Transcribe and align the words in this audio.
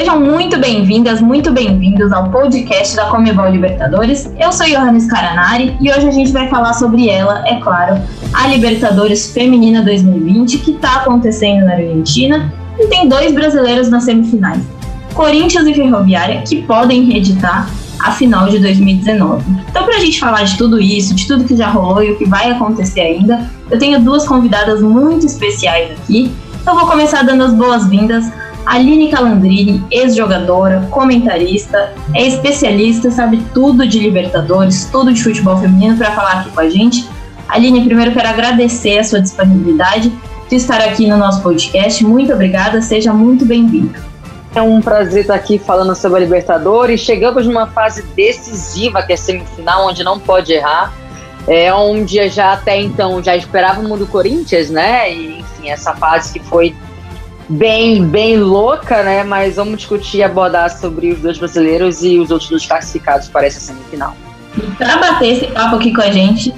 Sejam 0.00 0.18
muito 0.18 0.58
bem-vindas, 0.58 1.20
muito 1.20 1.52
bem-vindos 1.52 2.10
ao 2.10 2.30
podcast 2.30 2.96
da 2.96 3.04
Comebol 3.10 3.50
Libertadores. 3.50 4.32
Eu 4.40 4.50
sou 4.50 4.64
Johannes 4.64 5.06
Caranari 5.06 5.76
e 5.78 5.90
hoje 5.90 6.08
a 6.08 6.10
gente 6.10 6.32
vai 6.32 6.48
falar 6.48 6.72
sobre 6.72 7.10
ela, 7.10 7.46
é 7.46 7.56
claro, 7.56 8.00
a 8.32 8.46
Libertadores 8.46 9.30
Feminina 9.30 9.82
2020, 9.82 10.56
que 10.56 10.70
está 10.70 11.02
acontecendo 11.02 11.66
na 11.66 11.74
Argentina 11.74 12.50
e 12.78 12.86
tem 12.86 13.10
dois 13.10 13.34
brasileiros 13.34 13.90
nas 13.90 14.04
semifinais, 14.04 14.62
Corinthians 15.12 15.66
e 15.66 15.74
Ferroviária, 15.74 16.40
que 16.48 16.62
podem 16.62 17.04
reeditar 17.04 17.68
a 17.98 18.10
final 18.10 18.48
de 18.48 18.58
2019. 18.58 19.44
Então, 19.68 19.84
para 19.84 19.96
a 19.96 20.00
gente 20.00 20.18
falar 20.18 20.44
de 20.44 20.56
tudo 20.56 20.80
isso, 20.80 21.14
de 21.14 21.28
tudo 21.28 21.44
que 21.44 21.54
já 21.54 21.68
rolou 21.68 22.02
e 22.02 22.12
o 22.12 22.16
que 22.16 22.24
vai 22.24 22.50
acontecer 22.50 23.02
ainda, 23.02 23.50
eu 23.70 23.78
tenho 23.78 24.00
duas 24.00 24.26
convidadas 24.26 24.80
muito 24.80 25.26
especiais 25.26 25.90
aqui. 25.90 26.32
Então, 26.62 26.74
vou 26.74 26.86
começar 26.86 27.22
dando 27.22 27.44
as 27.44 27.52
boas-vindas 27.52 28.32
Aline 28.70 29.10
Calandrini, 29.10 29.84
ex-jogadora, 29.90 30.86
comentarista, 30.92 31.92
é 32.14 32.24
especialista, 32.28 33.10
sabe 33.10 33.44
tudo 33.52 33.84
de 33.84 33.98
Libertadores, 33.98 34.88
tudo 34.92 35.12
de 35.12 35.20
futebol 35.20 35.56
feminino 35.56 35.96
para 35.96 36.12
falar 36.12 36.32
aqui 36.34 36.50
com 36.50 36.60
a 36.60 36.70
gente. 36.70 37.04
Aline, 37.48 37.84
primeiro 37.84 38.12
quero 38.12 38.28
agradecer 38.28 39.00
a 39.00 39.02
sua 39.02 39.20
disponibilidade 39.20 40.12
de 40.48 40.54
estar 40.54 40.80
aqui 40.82 41.08
no 41.08 41.16
nosso 41.16 41.42
podcast. 41.42 42.04
Muito 42.04 42.32
obrigada, 42.32 42.80
seja 42.80 43.12
muito 43.12 43.44
bem-vinda. 43.44 43.98
É 44.54 44.62
um 44.62 44.80
prazer 44.80 45.22
estar 45.22 45.34
aqui 45.34 45.58
falando 45.58 45.92
sobre 45.96 46.18
a 46.18 46.20
Libertadores. 46.20 47.00
Chegamos 47.00 47.48
numa 47.48 47.66
fase 47.66 48.04
decisiva, 48.14 49.02
que 49.02 49.14
é 49.14 49.16
semifinal, 49.16 49.88
onde 49.88 50.04
não 50.04 50.20
pode 50.20 50.52
errar. 50.52 50.94
É 51.48 51.74
onde 51.74 52.28
já 52.28 52.52
até 52.52 52.80
então 52.80 53.20
já 53.20 53.34
esperávamos 53.34 53.98
do 53.98 54.06
Corinthians, 54.06 54.70
né? 54.70 55.12
E 55.12 55.40
enfim, 55.40 55.70
essa 55.70 55.92
fase 55.92 56.32
que 56.32 56.38
foi 56.38 56.72
bem, 57.50 58.04
bem 58.06 58.38
louca, 58.38 59.02
né? 59.02 59.24
Mas 59.24 59.56
vamos 59.56 59.78
discutir 59.78 60.18
e 60.18 60.22
abordar 60.22 60.70
sobre 60.70 61.12
os 61.12 61.20
dois 61.20 61.38
brasileiros 61.38 62.02
e 62.02 62.18
os 62.18 62.30
outros 62.30 62.48
dois 62.48 62.66
classificados 62.66 63.28
para 63.28 63.46
essa 63.46 63.60
semifinal. 63.60 64.14
Para 64.78 64.96
bater 64.98 65.32
esse 65.32 65.46
papo 65.48 65.76
aqui 65.76 65.92
com 65.92 66.00
a 66.00 66.10
gente, 66.10 66.54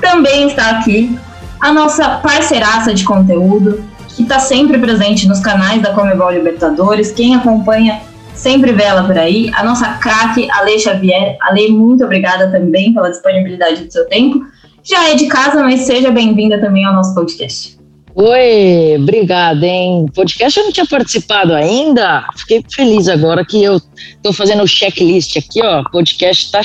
também 0.00 0.48
está 0.48 0.78
aqui 0.78 1.18
a 1.60 1.72
nossa 1.72 2.18
parceiraça 2.18 2.94
de 2.94 3.04
conteúdo, 3.04 3.84
que 4.08 4.22
está 4.22 4.38
sempre 4.38 4.78
presente 4.78 5.26
nos 5.26 5.40
canais 5.40 5.82
da 5.82 5.92
Comebol 5.92 6.30
Libertadores. 6.30 7.10
Quem 7.10 7.34
acompanha 7.34 8.00
sempre 8.34 8.72
vê 8.72 8.84
ela 8.84 9.04
por 9.04 9.18
aí. 9.18 9.50
A 9.54 9.64
nossa 9.64 9.94
craque, 9.94 10.48
Ale 10.52 10.78
Xavier. 10.78 11.36
Ale, 11.40 11.68
muito 11.70 12.04
obrigada 12.04 12.50
também 12.50 12.92
pela 12.92 13.10
disponibilidade 13.10 13.84
do 13.84 13.92
seu 13.92 14.08
tempo. 14.08 14.40
Já 14.82 15.10
é 15.10 15.14
de 15.14 15.26
casa, 15.26 15.62
mas 15.62 15.80
seja 15.80 16.10
bem-vinda 16.10 16.60
também 16.60 16.84
ao 16.84 16.94
nosso 16.94 17.14
podcast. 17.14 17.77
Oi, 18.20 18.96
obrigada, 18.98 19.64
hein? 19.64 20.06
Podcast 20.12 20.58
eu 20.58 20.64
não 20.64 20.72
tinha 20.72 20.84
participado 20.84 21.54
ainda. 21.54 22.24
Fiquei 22.36 22.64
feliz 22.68 23.06
agora 23.06 23.44
que 23.44 23.62
eu 23.62 23.80
tô 24.20 24.32
fazendo 24.32 24.64
o 24.64 24.66
checklist 24.66 25.36
aqui, 25.36 25.64
ó. 25.64 25.84
Podcast 25.84 26.50
tá, 26.50 26.60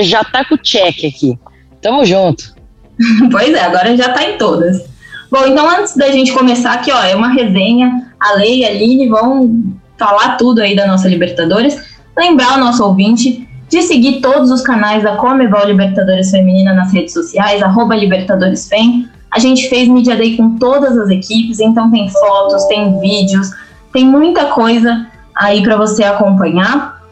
já 0.00 0.24
tá 0.24 0.42
com 0.42 0.54
o 0.54 0.58
check 0.58 1.04
aqui. 1.04 1.38
Tamo 1.82 2.02
junto. 2.06 2.44
pois 3.30 3.52
é, 3.52 3.60
agora 3.60 3.94
já 3.94 4.08
tá 4.08 4.24
em 4.24 4.38
todas. 4.38 4.88
Bom, 5.30 5.46
então 5.46 5.68
antes 5.68 5.94
da 5.94 6.10
gente 6.10 6.32
começar 6.32 6.72
aqui, 6.72 6.90
ó, 6.90 7.02
é 7.02 7.14
uma 7.14 7.28
resenha. 7.28 8.10
A 8.18 8.32
Lei 8.32 8.60
e 8.60 8.64
a 8.64 8.68
Aline 8.68 9.06
vão 9.06 9.74
falar 9.98 10.38
tudo 10.38 10.62
aí 10.62 10.74
da 10.74 10.86
nossa 10.86 11.08
Libertadores. 11.08 11.78
Lembrar 12.16 12.56
o 12.56 12.60
nosso 12.60 12.82
ouvinte 12.82 13.46
de 13.68 13.82
seguir 13.82 14.22
todos 14.22 14.50
os 14.50 14.62
canais 14.62 15.02
da 15.02 15.16
Comebol 15.16 15.66
Libertadores 15.66 16.30
Feminina 16.30 16.72
nas 16.72 16.90
redes 16.90 17.12
sociais, 17.12 17.62
arroba 17.62 17.94
Libertadores 17.94 18.66
Fem 18.66 19.06
a 19.30 19.38
gente 19.38 19.68
fez 19.68 19.88
Media 19.88 20.16
Day 20.16 20.36
com 20.36 20.56
todas 20.56 20.96
as 20.96 21.10
equipes, 21.10 21.60
então 21.60 21.90
tem 21.90 22.08
fotos, 22.08 22.64
tem 22.66 22.98
vídeos, 23.00 23.50
tem 23.92 24.04
muita 24.04 24.46
coisa 24.46 25.06
aí 25.34 25.62
para 25.62 25.76
você 25.76 26.04
acompanhar. 26.04 27.02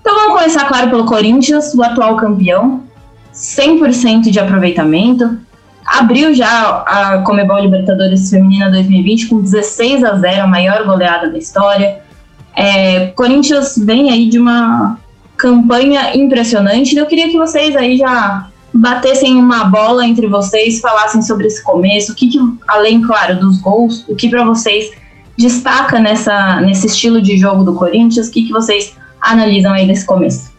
Então 0.00 0.14
vamos 0.14 0.38
começar, 0.38 0.66
claro, 0.66 0.88
pelo 0.88 1.04
Corinthians, 1.04 1.74
o 1.74 1.82
atual 1.82 2.16
campeão, 2.16 2.82
100% 3.34 4.30
de 4.30 4.38
aproveitamento. 4.38 5.38
Abriu 5.84 6.34
já 6.34 6.84
a 6.86 7.18
Comebol 7.18 7.58
Libertadores 7.58 8.30
Feminina 8.30 8.70
2020 8.70 9.26
com 9.26 9.40
16 9.40 10.04
a 10.04 10.14
0, 10.14 10.42
a 10.42 10.46
maior 10.46 10.84
goleada 10.84 11.30
da 11.30 11.38
história. 11.38 12.00
É, 12.56 13.08
Corinthians 13.08 13.76
vem 13.76 14.10
aí 14.10 14.28
de 14.28 14.38
uma 14.38 14.98
campanha 15.36 16.16
impressionante. 16.16 16.96
Eu 16.96 17.06
queria 17.06 17.28
que 17.28 17.36
vocês 17.36 17.76
aí 17.76 17.98
já 17.98 18.48
batessem 18.72 19.36
uma 19.36 19.64
bola 19.64 20.06
entre 20.06 20.26
vocês, 20.26 20.80
falassem 20.80 21.22
sobre 21.22 21.46
esse 21.46 21.62
começo, 21.62 22.12
o 22.12 22.14
que, 22.14 22.28
que 22.28 22.38
além, 22.68 23.00
claro, 23.02 23.38
dos 23.38 23.60
gols, 23.60 24.04
o 24.08 24.14
que 24.14 24.28
para 24.28 24.44
vocês 24.44 24.90
destaca 25.36 25.98
nessa, 25.98 26.60
nesse 26.60 26.86
estilo 26.86 27.20
de 27.20 27.36
jogo 27.36 27.64
do 27.64 27.74
Corinthians, 27.74 28.28
o 28.28 28.30
que, 28.30 28.46
que 28.46 28.52
vocês 28.52 28.96
analisam 29.20 29.72
aí 29.72 29.86
desse 29.86 30.04
começo? 30.04 30.54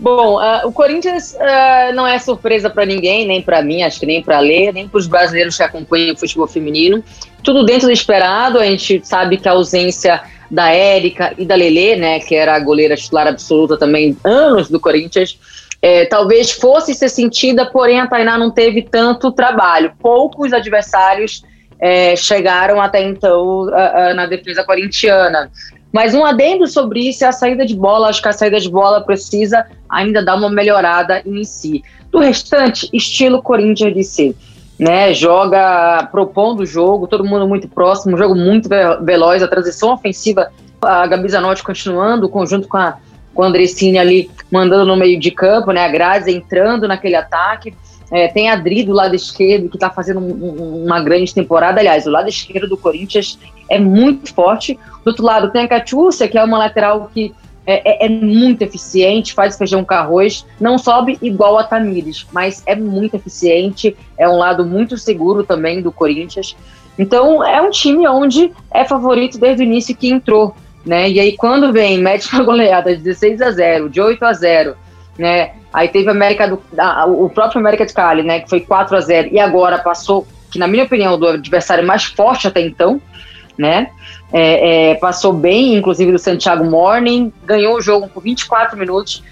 Bom, 0.00 0.36
uh, 0.36 0.66
o 0.66 0.72
Corinthians 0.72 1.34
uh, 1.34 1.92
não 1.92 2.06
é 2.06 2.18
surpresa 2.20 2.70
para 2.70 2.86
ninguém, 2.86 3.26
nem 3.26 3.42
para 3.42 3.62
mim, 3.62 3.82
acho 3.82 3.98
que 3.98 4.06
nem 4.06 4.22
para 4.22 4.38
ler, 4.38 4.72
nem 4.72 4.86
para 4.86 4.98
os 4.98 5.08
brasileiros 5.08 5.56
que 5.56 5.62
acompanham 5.62 6.14
o 6.14 6.16
futebol 6.16 6.46
feminino. 6.46 7.02
Tudo 7.42 7.64
dentro 7.64 7.88
do 7.88 7.92
esperado. 7.92 8.58
A 8.58 8.64
gente 8.64 9.00
sabe 9.02 9.38
que 9.38 9.48
a 9.48 9.52
ausência 9.52 10.22
da 10.48 10.70
Érica 10.70 11.34
e 11.36 11.44
da 11.44 11.56
Lele, 11.56 11.96
né, 11.96 12.20
que 12.20 12.34
era 12.34 12.54
a 12.54 12.60
goleira 12.60 12.96
titular 12.96 13.26
absoluta 13.26 13.76
também 13.76 14.16
anos 14.24 14.70
do 14.70 14.78
Corinthians, 14.78 15.36
é, 15.80 16.04
talvez 16.06 16.50
fosse 16.50 16.92
ser 16.94 17.08
sentida, 17.08 17.66
porém 17.66 18.00
a 18.00 18.06
Tainá 18.06 18.36
não 18.36 18.50
teve 18.50 18.82
tanto 18.82 19.30
trabalho. 19.30 19.92
Poucos 20.00 20.52
adversários 20.52 21.42
é, 21.80 22.16
chegaram 22.16 22.80
até 22.80 23.02
então 23.02 23.68
a, 23.72 24.10
a, 24.10 24.14
na 24.14 24.26
defesa 24.26 24.64
corintiana. 24.64 25.50
Mas 25.92 26.14
um 26.14 26.24
adendo 26.24 26.66
sobre 26.66 27.08
isso 27.08 27.24
é 27.24 27.28
a 27.28 27.32
saída 27.32 27.64
de 27.64 27.74
bola. 27.74 28.08
Acho 28.08 28.20
que 28.20 28.28
a 28.28 28.32
saída 28.32 28.58
de 28.58 28.68
bola 28.68 29.00
precisa 29.00 29.66
ainda 29.88 30.22
dar 30.22 30.36
uma 30.36 30.50
melhorada 30.50 31.22
em 31.24 31.44
si. 31.44 31.82
Do 32.10 32.18
restante, 32.18 32.88
estilo 32.92 33.42
Corinthians 33.42 33.94
de 33.94 34.04
ser. 34.04 34.34
Né, 34.78 35.12
joga 35.12 36.08
propondo 36.12 36.60
o 36.60 36.66
jogo, 36.66 37.08
todo 37.08 37.24
mundo 37.24 37.48
muito 37.48 37.66
próximo, 37.66 38.16
jogo 38.16 38.36
muito 38.36 38.68
veloz, 39.02 39.42
a 39.42 39.48
transição 39.48 39.92
ofensiva, 39.92 40.52
a 40.80 41.04
Gabi 41.04 41.28
Zanotti 41.28 41.64
continuando, 41.64 42.28
conjunto 42.28 42.68
com 42.68 42.76
a 42.76 42.96
com 43.38 43.44
a 43.44 43.46
Andressini 43.46 43.96
ali 43.96 44.28
mandando 44.50 44.84
no 44.84 44.96
meio 44.96 45.16
de 45.16 45.30
campo, 45.30 45.70
né? 45.70 45.84
A 45.84 45.88
Grazi 45.88 46.32
entrando 46.32 46.88
naquele 46.88 47.14
ataque. 47.14 47.72
É, 48.10 48.26
tem 48.26 48.50
a 48.50 48.54
Adri 48.54 48.82
do 48.82 48.92
lado 48.92 49.14
esquerdo, 49.14 49.68
que 49.68 49.76
está 49.76 49.88
fazendo 49.88 50.18
um, 50.18 50.32
um, 50.32 50.84
uma 50.84 51.00
grande 51.00 51.32
temporada. 51.32 51.78
Aliás, 51.78 52.04
o 52.04 52.10
lado 52.10 52.28
esquerdo 52.28 52.68
do 52.68 52.76
Corinthians 52.76 53.38
é 53.70 53.78
muito 53.78 54.34
forte. 54.34 54.74
Do 55.04 55.10
outro 55.10 55.24
lado, 55.24 55.52
tem 55.52 55.62
a 55.62 55.68
Catiúcia, 55.68 56.26
que 56.26 56.36
é 56.36 56.42
uma 56.42 56.58
lateral 56.58 57.08
que 57.14 57.32
é, 57.64 58.06
é, 58.06 58.06
é, 58.06 58.08
muito 58.08 58.62
eficiente, 58.62 59.32
faz 59.32 59.56
feijão 59.56 59.84
com 59.84 59.94
arroz. 59.94 60.44
Não 60.60 60.76
sobe 60.76 61.16
igual 61.22 61.58
a 61.58 61.62
Tamires, 61.62 62.26
mas 62.32 62.64
é 62.66 62.74
muito 62.74 63.14
eficiente. 63.14 63.96
É 64.18 64.28
um 64.28 64.36
lado 64.36 64.66
muito 64.66 64.98
seguro 64.98 65.44
também 65.44 65.80
do 65.80 65.92
Corinthians. 65.92 66.56
Então, 66.98 67.44
é 67.44 67.62
um 67.62 67.70
time 67.70 68.08
onde 68.08 68.50
é 68.68 68.84
favorito 68.84 69.38
desde 69.38 69.62
o 69.62 69.64
início 69.64 69.94
que 69.94 70.10
entrou 70.10 70.56
né? 70.88 71.08
E 71.08 71.20
aí 71.20 71.36
quando 71.36 71.72
vem, 71.72 71.98
mete 71.98 72.32
uma 72.32 72.42
goleada 72.44 72.96
de 72.96 73.02
16 73.02 73.42
a 73.42 73.50
0, 73.50 73.90
de 73.90 74.00
8 74.00 74.24
a 74.24 74.32
0, 74.32 74.74
né? 75.18 75.52
Aí 75.72 75.88
teve 75.88 76.08
América 76.08 76.48
do, 76.48 76.60
a, 76.78 77.04
o 77.04 77.28
próprio 77.28 77.60
América 77.60 77.84
de 77.84 77.92
Cali, 77.92 78.22
né, 78.22 78.40
que 78.40 78.48
foi 78.48 78.60
4 78.60 78.96
a 78.96 79.00
0 79.00 79.28
e 79.30 79.38
agora 79.38 79.78
passou, 79.78 80.26
que 80.50 80.58
na 80.58 80.66
minha 80.66 80.84
opinião 80.84 81.18
do 81.18 81.28
adversário 81.28 81.86
mais 81.86 82.04
forte 82.04 82.48
até 82.48 82.60
então, 82.60 83.00
né? 83.56 83.90
É, 84.32 84.90
é, 84.90 84.94
passou 84.94 85.32
bem, 85.32 85.74
inclusive 85.74 86.12
do 86.12 86.18
Santiago 86.18 86.64
Morning, 86.64 87.32
ganhou 87.44 87.76
o 87.76 87.80
jogo 87.80 88.08
por 88.08 88.22
24 88.22 88.78
minutos. 88.78 89.22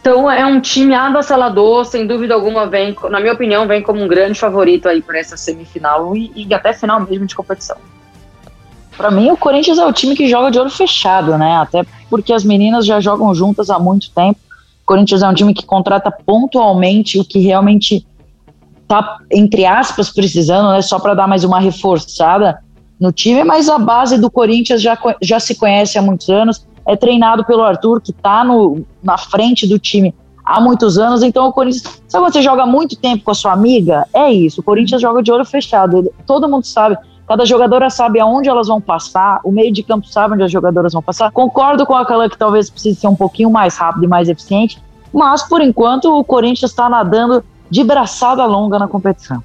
Então 0.00 0.30
é 0.30 0.44
um 0.44 0.60
time 0.60 0.94
avassalador, 0.94 1.84
sem 1.84 2.06
dúvida 2.06 2.34
alguma, 2.34 2.66
vem, 2.66 2.96
na 3.08 3.20
minha 3.20 3.32
opinião, 3.32 3.66
vem 3.66 3.82
como 3.82 4.02
um 4.02 4.08
grande 4.08 4.38
favorito 4.38 4.88
aí 4.88 5.00
para 5.00 5.18
essa 5.18 5.36
semifinal 5.36 6.16
e, 6.16 6.32
e 6.34 6.54
até 6.54 6.72
final 6.72 7.00
mesmo 7.00 7.26
de 7.26 7.34
competição. 7.34 7.76
Para 8.96 9.10
mim, 9.10 9.30
o 9.30 9.36
Corinthians 9.36 9.78
é 9.78 9.86
o 9.86 9.92
time 9.92 10.14
que 10.14 10.28
joga 10.28 10.50
de 10.50 10.58
olho 10.58 10.70
fechado, 10.70 11.36
né? 11.38 11.56
Até 11.56 11.84
porque 12.10 12.32
as 12.32 12.44
meninas 12.44 12.84
já 12.84 13.00
jogam 13.00 13.34
juntas 13.34 13.70
há 13.70 13.78
muito 13.78 14.10
tempo. 14.10 14.38
O 14.82 14.86
Corinthians 14.86 15.22
é 15.22 15.28
um 15.28 15.34
time 15.34 15.54
que 15.54 15.64
contrata 15.64 16.10
pontualmente 16.10 17.18
o 17.18 17.24
que 17.24 17.38
realmente 17.38 18.06
tá, 18.86 19.18
entre 19.30 19.64
aspas, 19.64 20.10
precisando, 20.10 20.70
né? 20.70 20.82
Só 20.82 20.98
para 20.98 21.14
dar 21.14 21.26
mais 21.26 21.44
uma 21.44 21.58
reforçada 21.58 22.58
no 23.00 23.10
time, 23.10 23.42
mas 23.42 23.68
a 23.68 23.78
base 23.78 24.18
do 24.20 24.30
Corinthians 24.30 24.80
já, 24.80 24.96
já 25.20 25.40
se 25.40 25.54
conhece 25.54 25.98
há 25.98 26.02
muitos 26.02 26.28
anos. 26.28 26.66
É 26.86 26.94
treinado 26.96 27.44
pelo 27.44 27.62
Arthur, 27.62 28.00
que 28.00 28.10
está 28.10 28.44
na 29.02 29.16
frente 29.16 29.66
do 29.66 29.78
time 29.78 30.14
há 30.44 30.60
muitos 30.60 30.98
anos. 30.98 31.22
Então, 31.22 31.48
o 31.48 31.52
Corinthians. 31.52 32.02
Sabe 32.06 32.24
quando 32.24 32.32
você 32.32 32.42
joga 32.42 32.66
muito 32.66 32.96
tempo 32.96 33.24
com 33.24 33.30
a 33.30 33.34
sua 33.34 33.52
amiga? 33.52 34.06
É 34.12 34.30
isso. 34.30 34.60
O 34.60 34.64
Corinthians 34.64 35.00
joga 35.00 35.22
de 35.22 35.32
olho 35.32 35.44
fechado. 35.44 36.12
Todo 36.26 36.48
mundo 36.48 36.64
sabe 36.64 36.96
Cada 37.32 37.46
jogadora 37.46 37.88
sabe 37.88 38.20
aonde 38.20 38.50
elas 38.50 38.68
vão 38.68 38.78
passar, 38.78 39.40
o 39.42 39.50
meio 39.50 39.72
de 39.72 39.82
campo 39.82 40.06
sabe 40.06 40.34
onde 40.34 40.42
as 40.42 40.52
jogadoras 40.52 40.92
vão 40.92 41.00
passar. 41.00 41.32
Concordo 41.32 41.86
com 41.86 41.96
aquela 41.96 42.28
que 42.28 42.36
talvez 42.36 42.68
precise 42.68 43.00
ser 43.00 43.08
um 43.08 43.14
pouquinho 43.14 43.50
mais 43.50 43.74
rápido 43.74 44.04
e 44.04 44.06
mais 44.06 44.28
eficiente, 44.28 44.78
mas 45.10 45.42
por 45.42 45.62
enquanto 45.62 46.14
o 46.14 46.22
Corinthians 46.22 46.70
está 46.70 46.90
nadando 46.90 47.42
de 47.70 47.82
braçada 47.82 48.44
longa 48.44 48.78
na 48.78 48.86
competição. 48.86 49.42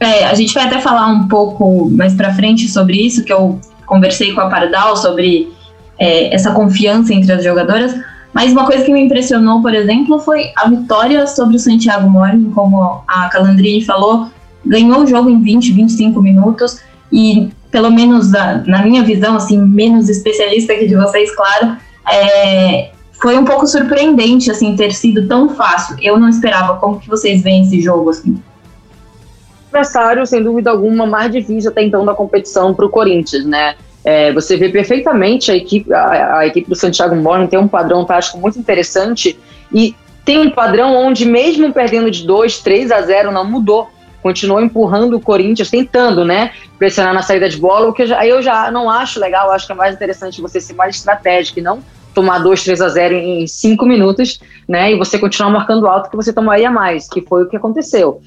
É, 0.00 0.24
a 0.24 0.32
gente 0.32 0.54
vai 0.54 0.64
até 0.64 0.80
falar 0.80 1.08
um 1.08 1.28
pouco 1.28 1.90
mais 1.90 2.14
para 2.14 2.32
frente 2.32 2.66
sobre 2.70 2.96
isso, 2.96 3.22
que 3.22 3.34
eu 3.34 3.60
conversei 3.84 4.32
com 4.32 4.40
a 4.40 4.48
Pardal 4.48 4.96
sobre 4.96 5.52
é, 5.98 6.34
essa 6.34 6.52
confiança 6.52 7.12
entre 7.12 7.30
as 7.32 7.44
jogadoras. 7.44 7.94
Mas 8.32 8.50
uma 8.50 8.64
coisa 8.64 8.82
que 8.82 8.90
me 8.90 9.04
impressionou, 9.04 9.60
por 9.60 9.74
exemplo, 9.74 10.18
foi 10.20 10.52
a 10.56 10.70
vitória 10.70 11.26
sobre 11.26 11.56
o 11.56 11.58
Santiago 11.58 12.08
Morning, 12.08 12.50
como 12.52 13.02
a 13.06 13.28
Calandrini 13.28 13.84
falou, 13.84 14.28
ganhou 14.64 15.02
o 15.02 15.06
jogo 15.06 15.28
em 15.28 15.42
20, 15.42 15.70
25 15.72 16.22
minutos 16.22 16.88
e 17.12 17.50
pelo 17.70 17.90
menos 17.90 18.30
na, 18.30 18.58
na 18.66 18.82
minha 18.82 19.02
visão, 19.02 19.36
assim, 19.36 19.58
menos 19.58 20.08
especialista 20.08 20.74
que 20.74 20.86
de 20.86 20.96
vocês, 20.96 21.34
claro, 21.34 21.76
é, 22.10 22.90
foi 23.20 23.38
um 23.38 23.44
pouco 23.44 23.66
surpreendente, 23.66 24.50
assim, 24.50 24.74
ter 24.74 24.92
sido 24.92 25.28
tão 25.28 25.50
fácil. 25.50 25.96
Eu 26.00 26.18
não 26.18 26.28
esperava. 26.28 26.78
Como 26.78 26.98
que 26.98 27.08
vocês 27.08 27.42
veem 27.42 27.62
esse 27.62 27.80
jogo, 27.80 28.10
assim? 28.10 28.42
Adversário, 29.66 30.26
sem 30.26 30.42
dúvida 30.42 30.70
alguma, 30.70 31.06
mais 31.06 31.30
difícil 31.30 31.70
até 31.70 31.82
então 31.84 32.04
da 32.04 32.14
competição 32.14 32.74
para 32.74 32.86
o 32.86 32.88
Corinthians, 32.88 33.44
né? 33.44 33.76
É, 34.02 34.32
você 34.32 34.56
vê 34.56 34.70
perfeitamente 34.70 35.50
a 35.50 35.56
equipe, 35.56 35.92
a, 35.92 36.38
a, 36.38 36.46
equipe 36.46 36.68
do 36.68 36.74
Santiago 36.74 37.14
Morning 37.14 37.46
tem 37.46 37.58
um 37.58 37.68
padrão 37.68 38.04
tático 38.04 38.38
muito 38.38 38.58
interessante 38.58 39.38
e 39.70 39.94
tem 40.24 40.38
um 40.38 40.50
padrão 40.50 40.96
onde, 40.96 41.26
mesmo 41.26 41.70
perdendo 41.72 42.10
de 42.10 42.26
2, 42.26 42.60
3 42.60 42.90
a 42.90 43.02
0, 43.02 43.30
não 43.30 43.44
mudou. 43.44 43.90
Continuou 44.22 44.60
empurrando 44.60 45.16
o 45.16 45.20
Corinthians, 45.20 45.70
tentando, 45.70 46.24
né? 46.24 46.52
Pressionar 46.78 47.14
na 47.14 47.22
saída 47.22 47.48
de 47.48 47.56
bola, 47.56 47.88
o 47.88 47.92
que 47.92 48.02
eu 48.02 48.06
já, 48.06 48.26
eu 48.26 48.42
já 48.42 48.70
não 48.70 48.90
acho 48.90 49.18
legal, 49.18 49.50
acho 49.50 49.66
que 49.66 49.72
é 49.72 49.74
mais 49.74 49.94
interessante 49.94 50.40
você 50.40 50.60
ser 50.60 50.74
mais 50.74 50.96
estratégico 50.96 51.58
e 51.58 51.62
não 51.62 51.82
tomar 52.14 52.38
2, 52.40 52.64
3 52.64 52.80
a 52.80 52.88
0 52.88 53.14
em 53.14 53.46
5 53.46 53.86
minutos, 53.86 54.40
né? 54.68 54.92
E 54.92 54.98
você 54.98 55.18
continuar 55.18 55.50
marcando 55.50 55.86
alto 55.86 56.10
que 56.10 56.16
você 56.16 56.32
tomaria 56.32 56.70
mais, 56.70 57.08
que 57.08 57.22
foi 57.22 57.44
o 57.44 57.48
que 57.48 57.56
aconteceu. 57.56 58.20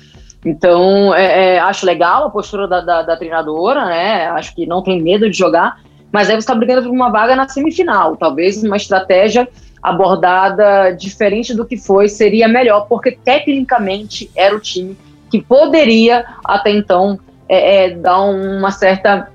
Então, 0.45 1.13
é, 1.15 1.55
é, 1.55 1.59
acho 1.59 1.85
legal 1.85 2.25
a 2.25 2.29
postura 2.29 2.67
da, 2.67 2.81
da, 2.81 3.01
da, 3.01 3.17
treinadora, 3.17 3.85
né? 3.85 4.27
Acho 4.29 4.53
que 4.53 4.65
não 4.65 4.81
tem 4.81 5.01
medo 5.01 5.29
de 5.29 5.37
jogar, 5.37 5.79
mas 6.11 6.29
aí 6.29 6.35
você 6.35 6.39
está 6.39 6.55
brigando 6.55 6.83
por 6.83 6.91
uma 6.91 7.09
vaga 7.09 7.35
na 7.35 7.47
semifinal. 7.47 8.17
Talvez 8.17 8.61
uma 8.61 8.77
estratégia 8.77 9.47
abordada 9.81 10.91
diferente 10.91 11.53
do 11.53 11.65
que 11.65 11.77
foi 11.77 12.07
seria 12.07 12.47
melhor, 12.47 12.87
porque 12.87 13.11
tecnicamente 13.11 14.29
era 14.35 14.55
o 14.55 14.59
time 14.59 14.97
que 15.33 15.41
poderia 15.41 16.23
até 16.45 16.69
então 16.69 17.19
é, 17.49 17.85
é, 17.85 17.89
dar 17.89 18.21
uma 18.21 18.69
certa 18.69 19.31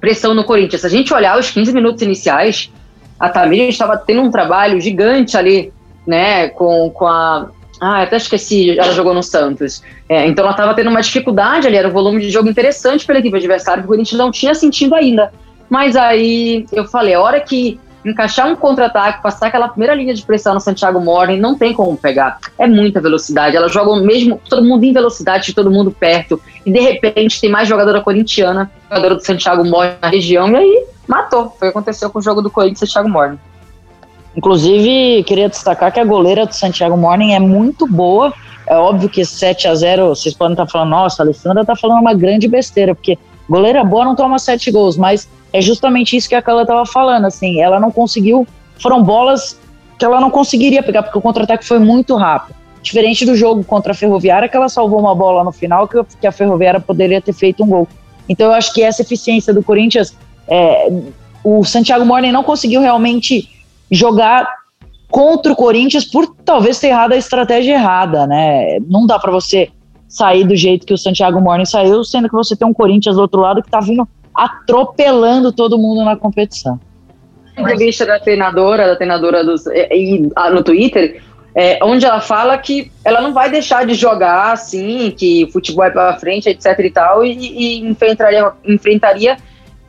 pressão 0.00 0.34
no 0.34 0.42
Corinthians. 0.42 0.80
Se 0.80 0.86
a 0.88 0.90
gente 0.90 1.14
olhar 1.14 1.38
os 1.38 1.48
15 1.48 1.72
minutos 1.72 2.02
iniciais, 2.02 2.72
a 3.20 3.28
Tamires 3.28 3.68
estava 3.68 3.96
tendo 3.96 4.20
um 4.20 4.32
trabalho 4.32 4.80
gigante 4.80 5.36
ali, 5.36 5.72
né, 6.04 6.48
com, 6.48 6.90
com 6.90 7.06
a 7.06 7.50
ah, 7.80 8.02
até 8.02 8.16
esqueci, 8.16 8.76
ela 8.76 8.92
jogou 8.92 9.14
no 9.14 9.22
Santos. 9.22 9.80
É, 10.08 10.26
então 10.26 10.42
ela 10.44 10.50
estava 10.50 10.74
tendo 10.74 10.90
uma 10.90 11.00
dificuldade 11.00 11.68
ali, 11.68 11.76
era 11.76 11.86
um 11.86 11.92
volume 11.92 12.20
de 12.20 12.30
jogo 12.30 12.48
interessante 12.48 13.06
pela 13.06 13.20
equipe 13.20 13.36
adversária, 13.36 13.80
que 13.80 13.86
o 13.86 13.88
Corinthians 13.88 14.18
não 14.18 14.32
tinha 14.32 14.56
sentido 14.56 14.96
ainda. 14.96 15.32
Mas 15.70 15.94
aí 15.94 16.66
eu 16.72 16.84
falei, 16.84 17.14
a 17.14 17.20
hora 17.20 17.38
que 17.38 17.78
encaixar 18.04 18.48
um 18.48 18.56
contra-ataque, 18.56 19.22
passar 19.22 19.48
aquela 19.48 19.68
primeira 19.68 19.94
linha 19.94 20.14
de 20.14 20.22
pressão 20.22 20.54
no 20.54 20.60
Santiago 20.60 21.00
Morning, 21.00 21.38
não 21.38 21.56
tem 21.56 21.72
como 21.72 21.96
pegar. 21.96 22.38
É 22.58 22.66
muita 22.66 23.00
velocidade. 23.00 23.56
Ela 23.56 23.68
joga 23.68 24.00
mesmo 24.00 24.40
todo 24.48 24.64
mundo 24.64 24.84
em 24.84 24.92
velocidade, 24.92 25.54
todo 25.54 25.70
mundo 25.70 25.90
perto. 25.90 26.40
E 26.64 26.72
de 26.72 26.80
repente 26.80 27.40
tem 27.40 27.50
mais 27.50 27.68
jogadora 27.68 28.00
corintiana, 28.00 28.70
jogadora 28.88 29.14
do 29.16 29.24
Santiago 29.24 29.64
Morning 29.64 29.96
na 30.00 30.08
região, 30.08 30.50
e 30.50 30.56
aí 30.56 30.84
matou. 31.06 31.54
Foi 31.58 31.68
o 31.68 31.72
que 31.72 31.78
aconteceu 31.78 32.10
com 32.10 32.18
o 32.18 32.22
jogo 32.22 32.40
do 32.40 32.50
Corinthians 32.50 32.82
e 32.82 32.86
Santiago 32.86 33.08
Morning. 33.08 33.38
Inclusive, 34.36 35.24
queria 35.24 35.48
destacar 35.48 35.92
que 35.92 35.98
a 35.98 36.04
goleira 36.04 36.46
do 36.46 36.54
Santiago 36.54 36.96
Morning 36.96 37.32
é 37.32 37.40
muito 37.40 37.86
boa. 37.86 38.32
É 38.66 38.76
óbvio 38.76 39.08
que 39.08 39.24
7 39.24 39.66
a 39.66 39.74
0 39.74 40.08
vocês 40.10 40.34
podem 40.34 40.52
estar 40.52 40.66
falando, 40.66 40.90
nossa, 40.90 41.22
a 41.22 41.24
Alessandra 41.24 41.62
está 41.62 41.74
falando 41.74 42.00
uma 42.00 42.14
grande 42.14 42.46
besteira, 42.46 42.94
porque 42.94 43.18
goleira 43.48 43.82
boa 43.82 44.04
não 44.04 44.14
toma 44.14 44.38
7 44.38 44.70
gols, 44.70 44.96
mas 44.96 45.28
é 45.52 45.60
justamente 45.60 46.16
isso 46.16 46.28
que 46.28 46.34
a 46.34 46.42
Carla 46.42 46.62
estava 46.62 46.84
falando, 46.84 47.24
assim, 47.24 47.60
ela 47.60 47.80
não 47.80 47.90
conseguiu, 47.90 48.46
foram 48.80 49.02
bolas 49.02 49.58
que 49.98 50.04
ela 50.04 50.20
não 50.20 50.30
conseguiria 50.30 50.82
pegar, 50.82 51.02
porque 51.02 51.18
o 51.18 51.22
contra-ataque 51.22 51.64
foi 51.64 51.78
muito 51.78 52.14
rápido. 52.16 52.56
Diferente 52.82 53.26
do 53.26 53.34
jogo 53.34 53.64
contra 53.64 53.92
a 53.92 53.94
Ferroviária, 53.94 54.48
que 54.48 54.56
ela 54.56 54.68
salvou 54.68 55.00
uma 55.00 55.14
bola 55.14 55.42
no 55.42 55.50
final, 55.50 55.88
que, 55.88 56.26
a 56.26 56.32
Ferroviária 56.32 56.78
poderia 56.78 57.20
ter 57.20 57.32
feito 57.32 57.64
um 57.64 57.66
gol. 57.66 57.88
Então 58.28 58.46
eu 58.46 58.52
acho 58.52 58.72
que 58.72 58.82
essa 58.82 59.02
eficiência 59.02 59.52
do 59.52 59.62
Corinthians, 59.62 60.16
é, 60.46 60.88
o 61.42 61.64
Santiago 61.64 62.04
Morning 62.04 62.30
não 62.30 62.44
conseguiu 62.44 62.80
realmente 62.80 63.48
jogar 63.90 64.46
contra 65.10 65.52
o 65.52 65.56
Corinthians 65.56 66.04
por 66.04 66.34
talvez 66.44 66.78
ter 66.78 66.88
errado 66.88 67.12
a 67.12 67.16
estratégia 67.16 67.74
errada, 67.74 68.26
né? 68.26 68.78
Não 68.88 69.06
dá 69.06 69.18
para 69.18 69.32
você 69.32 69.70
sair 70.06 70.44
do 70.44 70.54
jeito 70.54 70.86
que 70.86 70.94
o 70.94 70.98
Santiago 70.98 71.40
Morning 71.40 71.64
saiu, 71.64 72.04
sendo 72.04 72.28
que 72.28 72.34
você 72.34 72.54
tem 72.54 72.68
um 72.68 72.72
Corinthians 72.72 73.16
do 73.16 73.22
outro 73.22 73.40
lado 73.40 73.62
que 73.62 73.70
tá 73.70 73.80
vindo 73.80 74.06
atropelando 74.38 75.52
todo 75.52 75.76
mundo 75.76 76.04
na 76.04 76.16
competição. 76.16 76.78
Entrevista 77.56 78.06
da 78.06 78.20
treinadora, 78.20 78.86
da 78.86 78.94
treinadora 78.94 79.42
dos, 79.42 79.66
e, 79.66 79.88
e, 79.90 80.18
no 80.52 80.62
Twitter, 80.62 81.20
é, 81.56 81.80
onde 81.82 82.06
ela 82.06 82.20
fala 82.20 82.56
que 82.56 82.92
ela 83.04 83.20
não 83.20 83.32
vai 83.32 83.50
deixar 83.50 83.84
de 83.84 83.94
jogar 83.94 84.52
assim, 84.52 85.10
que 85.10 85.50
futebol 85.52 85.84
é 85.84 85.90
para 85.90 86.16
frente, 86.18 86.48
etc 86.48 86.78
e 86.78 86.90
tal, 86.90 87.24
e, 87.24 87.32
e 87.32 87.80
enfrentaria, 87.80 88.52
enfrentaria 88.64 89.36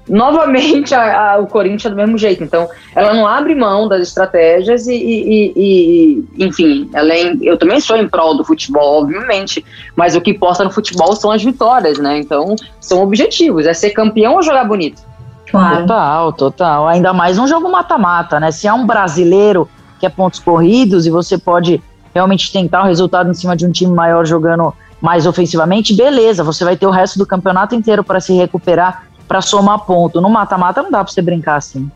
novamente 0.10 0.94
a, 0.94 1.34
a, 1.34 1.38
o 1.38 1.48
Corinthians 1.48 1.92
do 1.92 1.96
mesmo 1.96 2.18
jeito. 2.18 2.44
Então, 2.44 2.68
ela 2.96 3.14
não 3.14 3.28
abre 3.28 3.56
mão 3.56 3.88
das 3.88 4.02
estratégias 4.02 4.88
e, 4.88 4.96
e, 4.96 5.54
e, 5.56 6.46
enfim, 6.46 6.90
além, 6.94 7.40
eu 7.42 7.58
também 7.58 7.80
sou 7.80 7.96
em 7.96 8.08
prol 8.08 8.36
do 8.36 8.44
futebol, 8.44 9.04
obviamente, 9.04 9.64
mas 9.96 10.16
o 10.16 10.22
que 10.22 10.32
importa 10.32 10.64
no 10.64 10.72
futebol 10.72 11.16
são 11.16 11.32
as 11.32 11.44
vitórias, 11.44 12.00
né? 12.00 12.18
Então, 12.18 12.56
são 12.80 13.02
objetivos, 13.04 13.66
é 13.66 13.74
ser 13.74 13.92
campeão 13.92 14.36
ou 14.36 14.42
jogar 14.42 14.66
bonito. 14.66 15.02
Claro. 15.50 15.82
Total, 15.82 16.34
total. 16.34 16.88
Ainda 16.88 17.14
mais 17.14 17.38
um 17.40 17.48
jogo 17.48 17.72
mata-mata, 17.72 18.40
né? 18.40 18.52
Se 18.52 18.68
é 18.68 18.74
um 18.74 18.86
brasileiro 18.86 19.70
que 20.00 20.06
é 20.06 20.10
pontos 20.10 20.40
corridos 20.40 21.06
e 21.06 21.10
você 21.10 21.38
pode 21.38 21.82
realmente 22.14 22.52
tentar 22.52 22.84
o 22.84 22.86
resultado 22.86 23.30
em 23.30 23.34
cima 23.34 23.56
de 23.56 23.66
um 23.66 23.72
time 23.72 23.94
maior 23.94 24.26
jogando 24.26 24.74
mais 25.02 25.26
ofensivamente, 25.26 25.96
beleza, 25.96 26.44
você 26.44 26.66
vai 26.66 26.76
ter 26.76 26.86
o 26.86 26.92
resto 26.92 27.18
do 27.18 27.26
campeonato 27.26 27.74
inteiro 27.74 28.04
para 28.04 28.20
se 28.20 28.34
recuperar 28.34 29.04
para 29.30 29.42
somar 29.42 29.86
ponto. 29.86 30.20
No 30.20 30.30
mata-mata 30.30 30.82
não 30.82 30.90
dá 30.90 31.04
para 31.04 31.14
você 31.14 31.22
brincar 31.22 31.58
assim. 31.58 31.90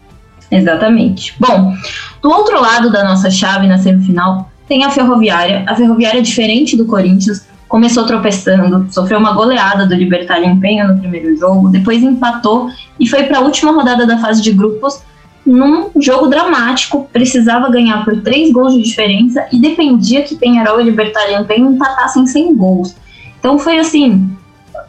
Exatamente. 0.51 1.33
Bom, 1.39 1.73
do 2.21 2.29
outro 2.29 2.61
lado 2.61 2.91
da 2.91 3.03
nossa 3.03 3.31
chave 3.31 3.65
na 3.65 3.79
semifinal 3.79 4.51
tem 4.67 4.85
a 4.85 4.91
Ferroviária. 4.91 5.65
A 5.67 5.75
Ferroviária, 5.75 6.21
diferente 6.21 6.77
do 6.77 6.85
Corinthians, 6.85 7.47
começou 7.67 8.05
tropeçando, 8.05 8.85
sofreu 8.93 9.17
uma 9.17 9.33
goleada 9.33 9.87
do 9.87 9.95
Libertário 9.95 10.45
Empenho 10.45 10.87
no 10.87 10.99
primeiro 10.99 11.35
jogo, 11.35 11.69
depois 11.69 12.03
empatou 12.03 12.69
e 12.99 13.07
foi 13.09 13.23
para 13.23 13.39
a 13.39 13.41
última 13.41 13.71
rodada 13.71 14.05
da 14.05 14.19
fase 14.19 14.43
de 14.43 14.51
grupos 14.51 15.01
num 15.43 15.89
jogo 15.99 16.27
dramático, 16.27 17.09
precisava 17.11 17.69
ganhar 17.69 18.05
por 18.05 18.21
três 18.21 18.51
gols 18.53 18.73
de 18.73 18.83
diferença 18.83 19.45
e 19.51 19.59
dependia 19.59 20.21
que 20.21 20.35
Penharol 20.35 20.79
e 20.79 20.83
Libertário 20.83 21.37
Empenho 21.37 21.71
empatassem 21.71 22.27
sem 22.27 22.55
gols. 22.55 22.95
Então 23.39 23.57
foi 23.57 23.79
assim, 23.79 24.29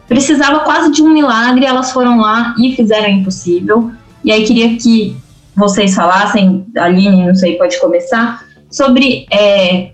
precisava 0.07 0.59
quase 0.61 0.91
de 0.91 1.01
um 1.01 1.13
milagre, 1.13 1.65
elas 1.65 1.91
foram 1.91 2.19
lá 2.19 2.55
e 2.59 2.75
fizeram 2.75 3.07
o 3.07 3.11
impossível. 3.11 3.91
E 4.23 4.31
aí 4.31 4.45
queria 4.45 4.75
que 4.77 5.15
vocês 5.55 5.95
falassem, 5.95 6.65
Aline, 6.77 7.25
não 7.25 7.35
sei, 7.35 7.57
pode 7.57 7.79
começar, 7.79 8.43
sobre 8.69 9.25
é, 9.31 9.91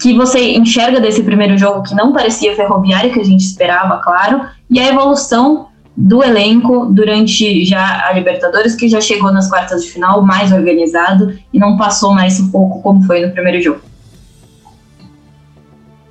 que 0.00 0.14
você 0.14 0.56
enxerga 0.56 1.00
desse 1.00 1.22
primeiro 1.22 1.56
jogo 1.56 1.82
que 1.82 1.94
não 1.94 2.12
parecia 2.12 2.56
ferroviário, 2.56 3.12
que 3.12 3.20
a 3.20 3.24
gente 3.24 3.44
esperava, 3.44 3.98
claro, 3.98 4.46
e 4.68 4.80
a 4.80 4.88
evolução 4.88 5.68
do 5.96 6.24
elenco 6.24 6.86
durante 6.86 7.64
já 7.64 8.08
a 8.08 8.12
Libertadores, 8.12 8.74
que 8.74 8.88
já 8.88 9.00
chegou 9.00 9.30
nas 9.30 9.48
quartas 9.48 9.84
de 9.84 9.90
final 9.90 10.22
mais 10.22 10.50
organizado 10.50 11.38
e 11.52 11.58
não 11.58 11.76
passou 11.76 12.14
mais 12.14 12.34
sufoco 12.34 12.80
como 12.82 13.02
foi 13.04 13.24
no 13.24 13.32
primeiro 13.32 13.60
jogo 13.60 13.91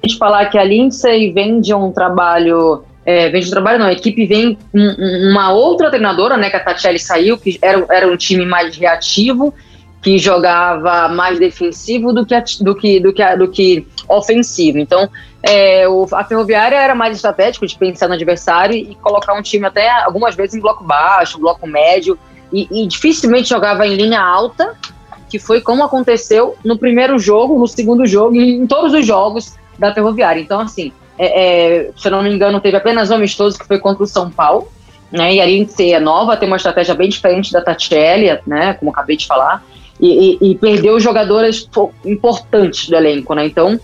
a 0.04 0.08
gente 0.08 0.18
falar 0.18 0.48
que 0.48 0.58
a 0.58 0.64
Lindsay 0.64 1.32
vem 1.32 1.62
de 1.62 1.74
um 1.74 1.92
trabalho. 1.92 2.84
É, 3.04 3.30
vem 3.30 3.42
de 3.42 3.48
um 3.48 3.52
trabalho, 3.52 3.80
não, 3.80 3.88
a 3.88 3.94
equipe 3.94 4.28
vem 4.28 4.58
um, 4.74 5.32
uma 5.32 5.52
outra 5.52 5.90
treinadora, 5.90 6.38
né? 6.38 6.50
Que 6.50 6.56
a 6.56 6.60
Tatiele 6.60 7.00
saiu, 7.00 7.38
que 7.38 7.58
era, 7.62 7.86
era 7.90 8.08
um 8.08 8.16
time 8.16 8.46
mais 8.46 8.76
reativo, 8.76 9.54
que 10.02 10.18
jogava 10.18 11.08
mais 11.08 11.40
defensivo 11.40 12.14
do 12.14 12.26
que, 12.26 12.36
do 12.62 12.76
que, 12.76 13.00
do 13.00 13.14
que, 13.14 13.36
do 13.38 13.48
que 13.48 13.88
ofensivo. 14.08 14.78
Então, 14.78 15.10
é, 15.42 15.88
o, 15.88 16.08
a 16.12 16.24
Ferroviária 16.24 16.76
era 16.76 16.94
mais 16.94 17.16
estratégico 17.16 17.66
de 17.66 17.76
pensar 17.76 18.08
no 18.08 18.14
adversário 18.14 18.76
e 18.76 18.96
colocar 18.96 19.34
um 19.34 19.42
time 19.42 19.66
até 19.66 19.90
algumas 20.04 20.36
vezes 20.36 20.56
em 20.56 20.60
bloco 20.60 20.84
baixo, 20.84 21.40
bloco 21.40 21.66
médio, 21.66 22.18
e, 22.54 22.68
e 22.72 22.88
dificilmente 22.88 23.50
jogava 23.50 23.88
em 23.88 23.96
linha 23.96 24.22
alta, 24.22 24.76
que 25.30 25.40
foi 25.40 25.62
como 25.62 25.84
aconteceu 25.84 26.56
no 26.64 26.78
primeiro 26.78 27.18
jogo, 27.18 27.58
no 27.58 27.68
segundo 27.68 28.06
jogo 28.06 28.36
em 28.36 28.68
todos 28.68 28.94
os 28.94 29.06
jogos 29.06 29.60
da 29.82 29.94
Ferroviária. 29.94 30.40
Então, 30.40 30.62
assim, 30.62 30.94
é, 31.18 31.86
é, 31.86 31.92
se 31.98 32.08
eu 32.08 32.12
não 32.12 32.24
me 32.24 32.34
engano, 32.34 32.62
teve 32.62 32.78
apenas 32.78 33.10
um 33.10 33.16
amistoso 33.16 33.58
que 33.60 33.66
foi 33.66 33.80
contra 33.80 34.04
o 34.04 34.08
São 34.08 34.30
Paulo, 34.30 34.72
né? 35.12 35.34
E 35.34 35.42
a 35.42 35.46
Lindsay 35.46 35.92
é 35.92 36.00
nova, 36.00 36.38
tem 36.38 36.48
uma 36.48 36.56
estratégia 36.56 36.96
bem 36.96 37.10
diferente 37.10 37.52
da 37.52 37.62
Tatiele, 37.62 38.40
né? 38.48 38.74
Como 38.76 38.92
acabei 38.92 39.18
de 39.18 39.28
falar. 39.28 39.64
E, 40.00 40.38
e, 40.42 40.52
e 40.52 40.56
perdeu 40.56 41.00
jogadoras 41.00 41.70
importantes 42.06 42.90
do 42.90 42.96
elenco, 42.96 43.34
né? 43.36 43.46
Então, 43.46 43.80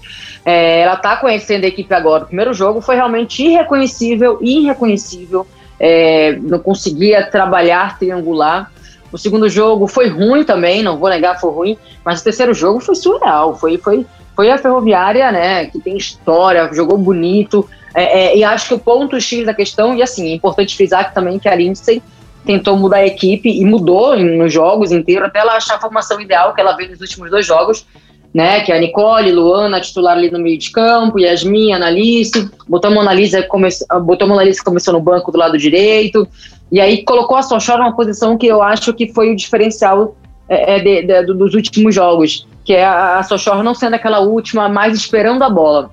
é, 0.45 0.81
ela 0.81 0.93
está 0.93 1.17
conhecendo 1.17 1.65
a 1.65 1.67
equipe 1.67 1.93
agora. 1.93 2.23
O 2.23 2.27
primeiro 2.27 2.53
jogo 2.53 2.79
foi 2.79 2.95
realmente 2.95 3.43
irreconhecível, 3.43 4.39
irreconhecível. 4.41 5.45
É, 5.79 6.37
não 6.41 6.59
conseguia 6.59 7.23
trabalhar, 7.29 7.99
triangular. 7.99 8.71
O 9.11 9.17
segundo 9.17 9.47
jogo 9.49 9.87
foi 9.87 10.07
ruim 10.07 10.43
também, 10.43 10.81
não 10.81 10.97
vou 10.97 11.09
negar, 11.09 11.39
foi 11.39 11.51
ruim, 11.51 11.77
mas 12.03 12.21
o 12.21 12.23
terceiro 12.23 12.53
jogo 12.53 12.79
foi 12.79 12.95
surreal. 12.95 13.55
Foi, 13.55 13.77
foi, 13.77 14.05
foi 14.37 14.51
a 14.51 14.57
Ferroviária, 14.59 15.31
né, 15.31 15.65
que 15.65 15.79
tem 15.79 15.97
história, 15.97 16.71
jogou 16.71 16.95
bonito. 16.95 17.67
É, 17.95 18.03
é, 18.19 18.37
e 18.37 18.43
acho 18.43 18.67
que 18.67 18.73
o 18.75 18.79
ponto 18.79 19.19
X 19.19 19.43
da 19.43 19.53
questão, 19.53 19.95
e 19.95 20.03
assim, 20.03 20.29
é 20.29 20.35
importante 20.35 20.75
frisar 20.75 21.11
também 21.11 21.39
que 21.39 21.49
a 21.49 21.55
Lindsay 21.55 22.03
tentou 22.45 22.77
mudar 22.77 22.97
a 22.97 23.07
equipe 23.07 23.49
e 23.49 23.65
mudou 23.65 24.15
nos 24.15 24.53
jogos 24.53 24.91
inteiros 24.91 25.27
até 25.27 25.39
ela 25.39 25.55
achar 25.55 25.77
a 25.77 25.81
formação 25.81 26.21
ideal 26.21 26.53
que 26.53 26.61
ela 26.61 26.73
veio 26.73 26.91
nos 26.91 27.01
últimos 27.01 27.31
dois 27.31 27.47
jogos, 27.47 27.83
né? 28.31 28.61
Que 28.61 28.71
é 28.71 28.77
a 28.77 28.79
Nicole, 28.79 29.31
Luana, 29.31 29.81
titular 29.81 30.15
ali 30.15 30.29
no 30.29 30.37
meio 30.37 30.59
de 30.59 30.69
campo, 30.69 31.19
Yasmin, 31.19 31.73
Annalise, 31.73 32.51
botou 32.67 32.91
a 32.91 33.01
Annalise, 33.01 33.41
come, 33.47 33.67
a 33.89 33.95
Annalise 33.95 34.63
começou 34.63 34.93
no 34.93 35.01
banco 35.01 35.31
do 35.31 35.39
lado 35.39 35.57
direito, 35.57 36.27
e 36.71 36.79
aí 36.79 37.03
colocou 37.03 37.35
a 37.35 37.41
Sochora 37.41 37.79
numa 37.79 37.95
posição 37.95 38.37
que 38.37 38.45
eu 38.45 38.61
acho 38.61 38.93
que 38.93 39.11
foi 39.11 39.31
o 39.31 39.35
diferencial 39.35 40.15
é, 40.49 40.75
é 40.75 40.79
de, 40.79 41.07
de, 41.07 41.33
dos 41.33 41.53
últimos 41.53 41.93
jogos, 41.93 42.47
que 42.63 42.73
é 42.73 42.85
a, 42.85 43.21
Sochora 43.23 43.63
não 43.63 43.73
sendo 43.73 43.95
aquela 43.95 44.19
última, 44.19 44.69
mais 44.69 44.95
esperando 44.95 45.43
a 45.43 45.49
bola 45.49 45.91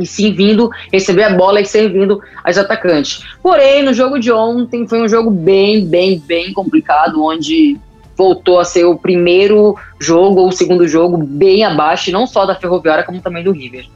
e 0.00 0.06
sim 0.06 0.32
vindo 0.32 0.70
receber 0.92 1.24
a 1.24 1.30
bola 1.30 1.60
e 1.60 1.66
servindo 1.66 2.20
as 2.44 2.56
atacantes. 2.56 3.24
Porém, 3.42 3.82
no 3.82 3.92
jogo 3.92 4.18
de 4.18 4.30
ontem 4.30 4.86
foi 4.86 5.02
um 5.02 5.08
jogo 5.08 5.30
bem, 5.30 5.84
bem, 5.84 6.22
bem 6.24 6.52
complicado, 6.52 7.24
onde 7.24 7.76
voltou 8.16 8.58
a 8.58 8.64
ser 8.64 8.84
o 8.84 8.96
primeiro 8.96 9.76
jogo 9.98 10.40
ou 10.40 10.48
o 10.48 10.52
segundo 10.52 10.86
jogo 10.88 11.16
bem 11.18 11.64
abaixo, 11.64 12.10
não 12.10 12.26
só 12.26 12.44
da 12.46 12.54
Ferroviária, 12.54 13.04
como 13.04 13.20
também 13.20 13.44
do 13.44 13.52
River. 13.52 13.86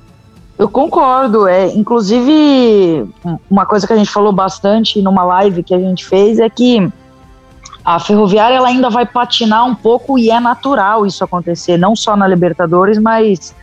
Eu 0.59 0.69
concordo, 0.69 1.49
é, 1.49 1.67
inclusive 1.75 3.05
uma 3.51 3.67
coisa 3.67 3.87
que 3.87 3.93
a 3.93 3.97
gente 3.97 4.11
falou 4.11 4.33
bastante 4.33 5.03
numa 5.03 5.25
live 5.25 5.63
que 5.63 5.75
a 5.75 5.79
gente 5.79 6.05
fez 6.05 6.39
é 6.39 6.49
que 6.49 6.89
a 7.85 7.99
Ferroviária 7.99 8.55
ela 8.55 8.69
ainda 8.69 8.89
vai 8.89 9.05
patinar 9.05 9.67
um 9.67 9.75
pouco 9.75 10.19
e 10.19 10.31
é 10.31 10.39
natural 10.39 11.05
isso 11.05 11.25
acontecer, 11.25 11.77
não 11.77 11.97
só 11.97 12.17
na 12.17 12.27
Libertadores, 12.29 12.99
mas 12.99 13.55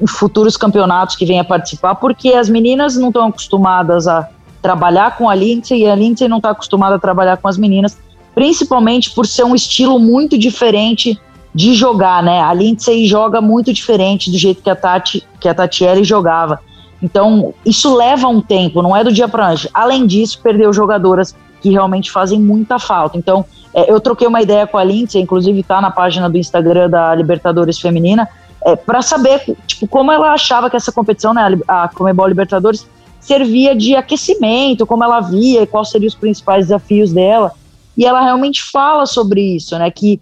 em 0.00 0.06
futuros 0.06 0.56
campeonatos 0.56 1.16
que 1.16 1.24
venha 1.24 1.42
participar, 1.42 1.94
porque 1.96 2.34
as 2.34 2.48
meninas 2.48 2.96
não 2.96 3.08
estão 3.08 3.26
acostumadas 3.26 4.06
a 4.06 4.28
trabalhar 4.62 5.16
com 5.16 5.28
a 5.28 5.34
Lindsay 5.34 5.82
e 5.82 5.86
a 5.86 5.94
Lindsay 5.94 6.28
não 6.28 6.36
está 6.36 6.50
acostumada 6.50 6.96
a 6.96 6.98
trabalhar 6.98 7.36
com 7.38 7.48
as 7.48 7.56
meninas, 7.56 7.98
principalmente 8.34 9.10
por 9.10 9.26
ser 9.26 9.44
um 9.44 9.54
estilo 9.54 9.98
muito 9.98 10.36
diferente 10.38 11.18
de 11.54 11.74
jogar, 11.74 12.22
né? 12.22 12.42
A 12.42 12.52
Lindsay 12.52 13.06
joga 13.06 13.40
muito 13.40 13.72
diferente 13.72 14.30
do 14.30 14.36
jeito 14.36 14.62
que 14.62 14.68
a 14.68 14.76
Tati, 14.76 15.24
que 15.40 15.48
a 15.48 15.54
Tatiele 15.54 16.04
jogava. 16.04 16.60
Então, 17.02 17.54
isso 17.64 17.94
leva 17.94 18.28
um 18.28 18.40
tempo, 18.40 18.82
não 18.82 18.94
é 18.94 19.02
do 19.02 19.12
dia 19.12 19.26
para 19.26 19.48
noite. 19.48 19.68
Além 19.72 20.06
disso, 20.06 20.40
perdeu 20.42 20.72
jogadoras 20.72 21.34
que 21.60 21.70
realmente 21.70 22.10
fazem 22.10 22.40
muita 22.40 22.78
falta. 22.78 23.16
Então, 23.16 23.44
é, 23.74 23.90
eu 23.90 24.00
troquei 24.00 24.26
uma 24.26 24.40
ideia 24.40 24.66
com 24.66 24.78
a 24.78 24.84
Lindsay, 24.84 25.20
inclusive 25.20 25.60
está 25.60 25.80
na 25.80 25.90
página 25.90 26.28
do 26.28 26.38
Instagram 26.38 26.88
da 26.88 27.14
Libertadores 27.14 27.78
Feminina, 27.78 28.28
é, 28.64 28.74
para 28.74 29.02
saber 29.02 29.42
tipo, 29.66 29.86
como 29.86 30.10
ela 30.10 30.32
achava 30.32 30.68
que 30.70 30.76
essa 30.76 30.90
competição, 30.90 31.34
né, 31.34 31.58
a 31.68 31.88
Comebol 31.88 32.26
Libertadores, 32.26 32.86
servia 33.20 33.74
de 33.74 33.94
aquecimento, 33.94 34.86
como 34.86 35.04
ela 35.04 35.20
via 35.20 35.66
quais 35.66 35.90
seriam 35.90 36.08
os 36.08 36.14
principais 36.14 36.66
desafios 36.66 37.12
dela. 37.12 37.52
E 37.96 38.04
ela 38.04 38.22
realmente 38.22 38.62
fala 38.62 39.06
sobre 39.06 39.56
isso, 39.56 39.76
né, 39.78 39.90
que 39.90 40.20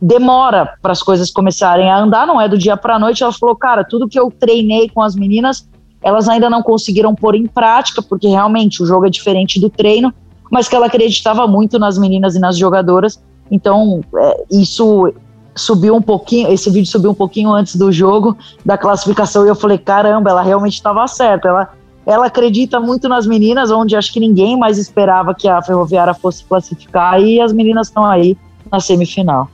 demora 0.00 0.74
para 0.80 0.92
as 0.92 1.02
coisas 1.02 1.30
começarem 1.30 1.90
a 1.90 1.98
andar, 1.98 2.26
não 2.26 2.40
é 2.40 2.48
do 2.48 2.56
dia 2.56 2.76
para 2.76 2.96
a 2.96 2.98
noite. 2.98 3.22
Ela 3.22 3.32
falou, 3.32 3.54
cara, 3.54 3.84
tudo 3.84 4.08
que 4.08 4.18
eu 4.18 4.30
treinei 4.30 4.88
com 4.88 5.02
as 5.02 5.14
meninas, 5.14 5.68
elas 6.02 6.28
ainda 6.28 6.48
não 6.48 6.62
conseguiram 6.62 7.14
pôr 7.14 7.34
em 7.34 7.46
prática, 7.46 8.00
porque 8.00 8.28
realmente 8.28 8.82
o 8.82 8.86
jogo 8.86 9.06
é 9.06 9.10
diferente 9.10 9.60
do 9.60 9.68
treino, 9.68 10.14
mas 10.50 10.68
que 10.68 10.76
ela 10.76 10.86
acreditava 10.86 11.46
muito 11.46 11.78
nas 11.78 11.98
meninas 11.98 12.36
e 12.36 12.38
nas 12.38 12.56
jogadoras. 12.56 13.20
Então, 13.50 14.00
é, 14.16 14.44
isso 14.50 15.12
subiu 15.54 15.94
um 15.96 16.02
pouquinho, 16.02 16.52
esse 16.52 16.70
vídeo 16.70 16.90
subiu 16.90 17.12
um 17.12 17.14
pouquinho 17.14 17.50
antes 17.50 17.76
do 17.76 17.90
jogo, 17.90 18.36
da 18.64 18.76
classificação, 18.76 19.44
e 19.46 19.48
eu 19.48 19.54
falei, 19.54 19.78
caramba, 19.78 20.30
ela 20.30 20.42
realmente 20.42 20.74
estava 20.74 21.06
certa. 21.06 21.48
Ela, 21.48 21.68
ela 22.04 22.26
acredita 22.26 22.78
muito 22.78 23.08
nas 23.08 23.26
meninas, 23.26 23.70
onde 23.70 23.96
acho 23.96 24.12
que 24.12 24.20
ninguém 24.20 24.58
mais 24.58 24.78
esperava 24.78 25.34
que 25.34 25.48
a 25.48 25.62
Ferroviária 25.62 26.12
fosse 26.12 26.44
classificar, 26.44 27.20
e 27.20 27.40
as 27.40 27.52
meninas 27.52 27.88
estão 27.88 28.04
aí 28.04 28.36
na 28.70 28.80
semifinal. 28.80 29.48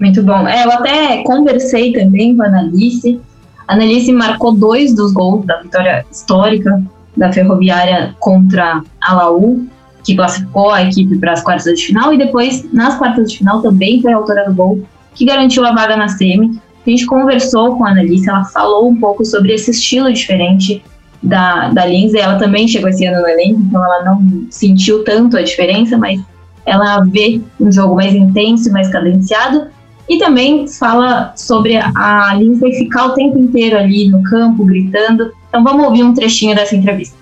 Muito 0.00 0.22
bom. 0.22 0.46
É, 0.46 0.64
eu 0.64 0.72
até 0.72 1.22
conversei 1.22 1.92
também 1.92 2.36
com 2.36 2.42
a 2.42 2.46
Analice. 2.46 3.20
A 3.68 3.74
Analice 3.74 4.12
marcou 4.12 4.52
dois 4.52 4.94
dos 4.94 5.12
gols 5.12 5.44
da 5.44 5.60
vitória 5.60 6.04
histórica 6.10 6.82
da 7.16 7.32
Ferroviária 7.32 8.14
contra 8.20 8.82
a 9.00 9.14
Laú 9.14 9.66
que 10.06 10.14
classificou 10.14 10.70
a 10.70 10.84
equipe 10.84 11.18
para 11.18 11.32
as 11.32 11.42
quartas 11.42 11.76
de 11.76 11.86
final, 11.86 12.14
e 12.14 12.16
depois, 12.16 12.64
nas 12.72 12.96
quartas 12.96 13.32
de 13.32 13.38
final, 13.38 13.60
também 13.60 14.00
foi 14.00 14.12
a 14.12 14.16
autora 14.16 14.48
do 14.48 14.54
gol, 14.54 14.80
que 15.12 15.24
garantiu 15.24 15.66
a 15.66 15.72
vaga 15.72 15.96
na 15.96 16.06
semi. 16.06 16.60
A 16.86 16.90
gente 16.90 17.04
conversou 17.06 17.76
com 17.76 17.84
a 17.84 17.90
Annalise, 17.90 18.28
ela 18.28 18.44
falou 18.44 18.88
um 18.88 18.94
pouco 18.94 19.24
sobre 19.24 19.52
esse 19.52 19.72
estilo 19.72 20.12
diferente 20.12 20.80
da, 21.20 21.70
da 21.70 21.84
Lindsay. 21.84 22.20
Ela 22.20 22.38
também 22.38 22.68
chegou 22.68 22.88
esse 22.88 23.04
ano 23.04 23.20
no 23.20 23.28
elenco, 23.28 23.60
então 23.60 23.84
ela 23.84 24.04
não 24.04 24.46
sentiu 24.48 25.02
tanto 25.02 25.36
a 25.36 25.42
diferença, 25.42 25.98
mas 25.98 26.20
ela 26.64 27.00
vê 27.00 27.40
um 27.58 27.72
jogo 27.72 27.96
mais 27.96 28.14
intenso, 28.14 28.70
mais 28.70 28.88
cadenciado. 28.88 29.66
E 30.08 30.18
também 30.18 30.68
fala 30.68 31.32
sobre 31.34 31.76
a 31.76 32.32
Lindsay 32.38 32.74
ficar 32.74 33.06
o 33.06 33.14
tempo 33.14 33.36
inteiro 33.36 33.76
ali 33.76 34.08
no 34.08 34.22
campo, 34.22 34.64
gritando. 34.64 35.32
Então 35.48 35.64
vamos 35.64 35.84
ouvir 35.84 36.04
um 36.04 36.14
trechinho 36.14 36.54
dessa 36.54 36.76
entrevista. 36.76 37.15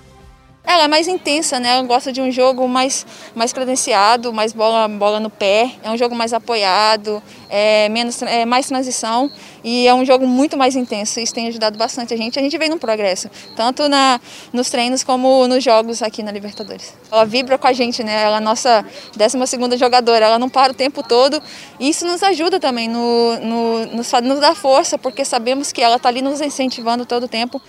Ela 0.66 0.84
é 0.84 0.88
mais 0.88 1.06
intensa, 1.06 1.60
né? 1.60 1.68
Ela 1.68 1.82
gosta 1.82 2.10
de 2.10 2.22
um 2.22 2.30
jogo 2.30 2.66
mais, 2.66 3.06
mais 3.34 3.52
credenciado, 3.52 4.32
mais 4.32 4.54
bola, 4.54 4.88
bola 4.88 5.20
no 5.20 5.28
pé. 5.28 5.70
É 5.82 5.90
um 5.90 5.96
jogo 5.96 6.14
mais 6.14 6.32
apoiado, 6.32 7.22
é, 7.50 7.86
menos, 7.90 8.22
é 8.22 8.46
mais 8.46 8.66
transição 8.66 9.30
e 9.62 9.86
é 9.86 9.94
um 9.94 10.06
jogo 10.06 10.26
muito 10.26 10.56
mais 10.56 10.74
intenso. 10.74 11.20
Isso 11.20 11.34
tem 11.34 11.48
ajudado 11.48 11.76
bastante 11.76 12.14
a 12.14 12.16
gente. 12.16 12.38
A 12.38 12.42
gente 12.42 12.56
vem 12.56 12.70
num 12.70 12.78
progresso, 12.78 13.28
tanto 13.54 13.90
na, 13.90 14.18
nos 14.54 14.70
treinos 14.70 15.04
como 15.04 15.46
nos 15.46 15.62
jogos 15.62 16.02
aqui 16.02 16.22
na 16.22 16.32
Libertadores. 16.32 16.96
Ela 17.12 17.26
vibra 17.26 17.58
com 17.58 17.66
a 17.66 17.72
gente, 17.74 18.02
né? 18.02 18.22
Ela 18.22 18.36
é 18.36 18.38
a 18.38 18.40
nossa 18.40 18.86
12 19.14 19.46
segunda 19.46 19.76
jogadora. 19.76 20.24
Ela 20.24 20.38
não 20.38 20.48
para 20.48 20.72
o 20.72 20.74
tempo 20.74 21.02
todo. 21.02 21.42
E 21.78 21.90
isso 21.90 22.06
nos 22.06 22.22
ajuda 22.22 22.58
também, 22.58 22.88
no, 22.88 23.38
no, 23.38 23.86
nos, 23.96 24.10
nos 24.12 24.40
dá 24.40 24.54
força, 24.54 24.96
porque 24.96 25.26
sabemos 25.26 25.72
que 25.72 25.82
ela 25.82 25.96
está 25.96 26.08
ali 26.08 26.22
nos 26.22 26.40
incentivando 26.40 27.04
todo 27.04 27.24
o 27.24 27.28
tempo. 27.28 27.60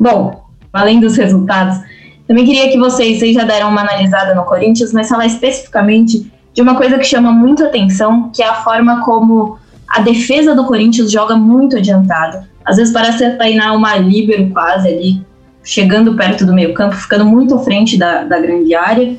Bom, 0.00 0.44
além 0.72 0.98
dos 0.98 1.16
resultados 1.16 1.78
também 2.26 2.44
queria 2.44 2.70
que 2.70 2.78
vocês, 2.78 3.18
vocês 3.18 3.34
já 3.34 3.44
deram 3.44 3.68
uma 3.70 3.82
analisada 3.82 4.34
no 4.34 4.44
Corinthians, 4.44 4.92
mas 4.92 5.08
falar 5.08 5.26
especificamente 5.26 6.30
de 6.52 6.62
uma 6.62 6.74
coisa 6.74 6.98
que 6.98 7.04
chama 7.04 7.30
muito 7.30 7.64
atenção, 7.64 8.30
que 8.34 8.42
é 8.42 8.48
a 8.48 8.54
forma 8.54 9.04
como 9.04 9.58
a 9.88 10.00
defesa 10.00 10.54
do 10.54 10.64
Corinthians 10.64 11.12
joga 11.12 11.36
muito 11.36 11.76
adiantada. 11.76 12.48
Às 12.64 12.76
vezes 12.76 12.92
parece 12.92 13.30
Tainá 13.36 13.72
uma 13.72 13.96
líbero 13.96 14.50
quase 14.50 14.88
ali, 14.88 15.24
chegando 15.62 16.14
perto 16.14 16.44
do 16.44 16.52
meio 16.52 16.74
campo, 16.74 16.96
ficando 16.96 17.24
muito 17.24 17.54
à 17.54 17.58
frente 17.60 17.96
da, 17.96 18.24
da 18.24 18.40
grande 18.40 18.74
área. 18.74 19.16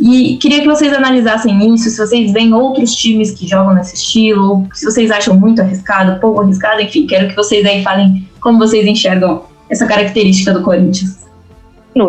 E 0.00 0.36
queria 0.38 0.60
que 0.60 0.66
vocês 0.66 0.92
analisassem 0.92 1.74
isso, 1.74 1.90
se 1.90 1.98
vocês 1.98 2.32
veem 2.32 2.52
outros 2.52 2.94
times 2.94 3.32
que 3.32 3.46
jogam 3.46 3.74
nesse 3.74 3.94
estilo, 3.94 4.66
se 4.72 4.84
vocês 4.84 5.10
acham 5.10 5.36
muito 5.36 5.60
arriscado, 5.60 6.20
pouco 6.20 6.40
arriscado, 6.40 6.80
enfim, 6.80 7.06
quero 7.06 7.28
que 7.28 7.36
vocês 7.36 7.64
aí 7.66 7.82
falem 7.82 8.28
como 8.40 8.58
vocês 8.58 8.86
enxergam 8.86 9.42
essa 9.68 9.86
característica 9.86 10.52
do 10.52 10.62
Corinthians 10.62 11.27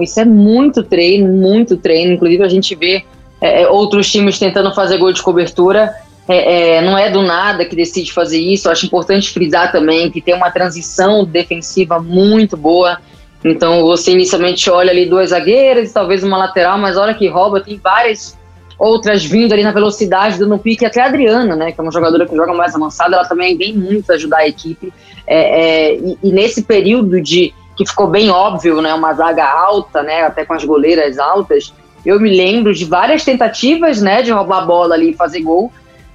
isso 0.01 0.19
é 0.19 0.25
muito 0.25 0.83
treino, 0.83 1.27
muito 1.27 1.77
treino. 1.77 2.13
Inclusive, 2.13 2.43
a 2.43 2.47
gente 2.47 2.75
vê 2.75 3.03
é, 3.41 3.63
é, 3.63 3.67
outros 3.67 4.11
times 4.11 4.37
tentando 4.37 4.73
fazer 4.73 4.97
gol 4.97 5.11
de 5.11 5.21
cobertura. 5.21 5.93
É, 6.27 6.75
é, 6.75 6.81
não 6.81 6.97
é 6.97 7.09
do 7.09 7.23
nada 7.23 7.65
que 7.65 7.75
decide 7.75 8.13
fazer 8.13 8.39
isso. 8.39 8.69
Acho 8.69 8.85
importante 8.85 9.31
frisar 9.31 9.71
também 9.71 10.11
que 10.11 10.21
tem 10.21 10.35
uma 10.35 10.51
transição 10.51 11.25
defensiva 11.25 11.99
muito 11.99 12.55
boa. 12.55 12.99
Então, 13.43 13.81
você 13.81 14.11
inicialmente 14.11 14.69
olha 14.69 14.91
ali 14.91 15.05
duas 15.05 15.29
zagueiras 15.29 15.89
e 15.89 15.93
talvez 15.93 16.23
uma 16.23 16.37
lateral, 16.37 16.77
mas 16.77 16.97
olha 16.97 17.13
que 17.13 17.27
rouba, 17.27 17.61
tem 17.61 17.77
várias 17.77 18.37
outras 18.77 19.23
vindo 19.23 19.53
ali 19.53 19.63
na 19.63 19.71
velocidade, 19.71 20.39
dando 20.39 20.55
um 20.55 20.57
pique. 20.57 20.85
Até 20.85 21.01
a 21.01 21.05
Adriana, 21.05 21.55
né, 21.55 21.71
que 21.71 21.79
é 21.79 21.83
uma 21.83 21.91
jogadora 21.91 22.25
que 22.25 22.35
joga 22.35 22.53
mais 22.53 22.73
avançada, 22.73 23.15
ela 23.15 23.25
também 23.25 23.57
vem 23.57 23.73
muito 23.73 24.11
ajudar 24.11 24.39
a 24.39 24.47
equipe. 24.47 24.93
É, 25.27 25.37
é, 25.37 25.95
e, 25.95 26.17
e, 26.23 26.31
nesse 26.31 26.63
período 26.63 27.21
de 27.21 27.53
que 27.79 27.85
ficou 27.85 28.07
bem 28.07 28.29
óbvio, 28.29 28.81
né, 28.81 28.93
uma 28.93 29.13
zaga 29.13 29.45
alta, 29.45 30.03
né, 30.03 30.23
até 30.23 30.43
com 30.43 30.53
as 30.53 30.65
goleiras 30.65 31.17
altas. 31.17 31.73
Eu 32.05 32.19
me 32.19 32.29
lembro 32.29 32.73
de 32.73 32.83
várias 32.83 33.23
tentativas, 33.23 34.01
né, 34.01 34.21
de 34.21 34.31
roubar 34.31 34.63
a 34.63 34.65
bola 34.65 34.95
ali 34.95 35.11
e 35.11 35.15
fazer 35.15 35.39
gol, 35.39 35.71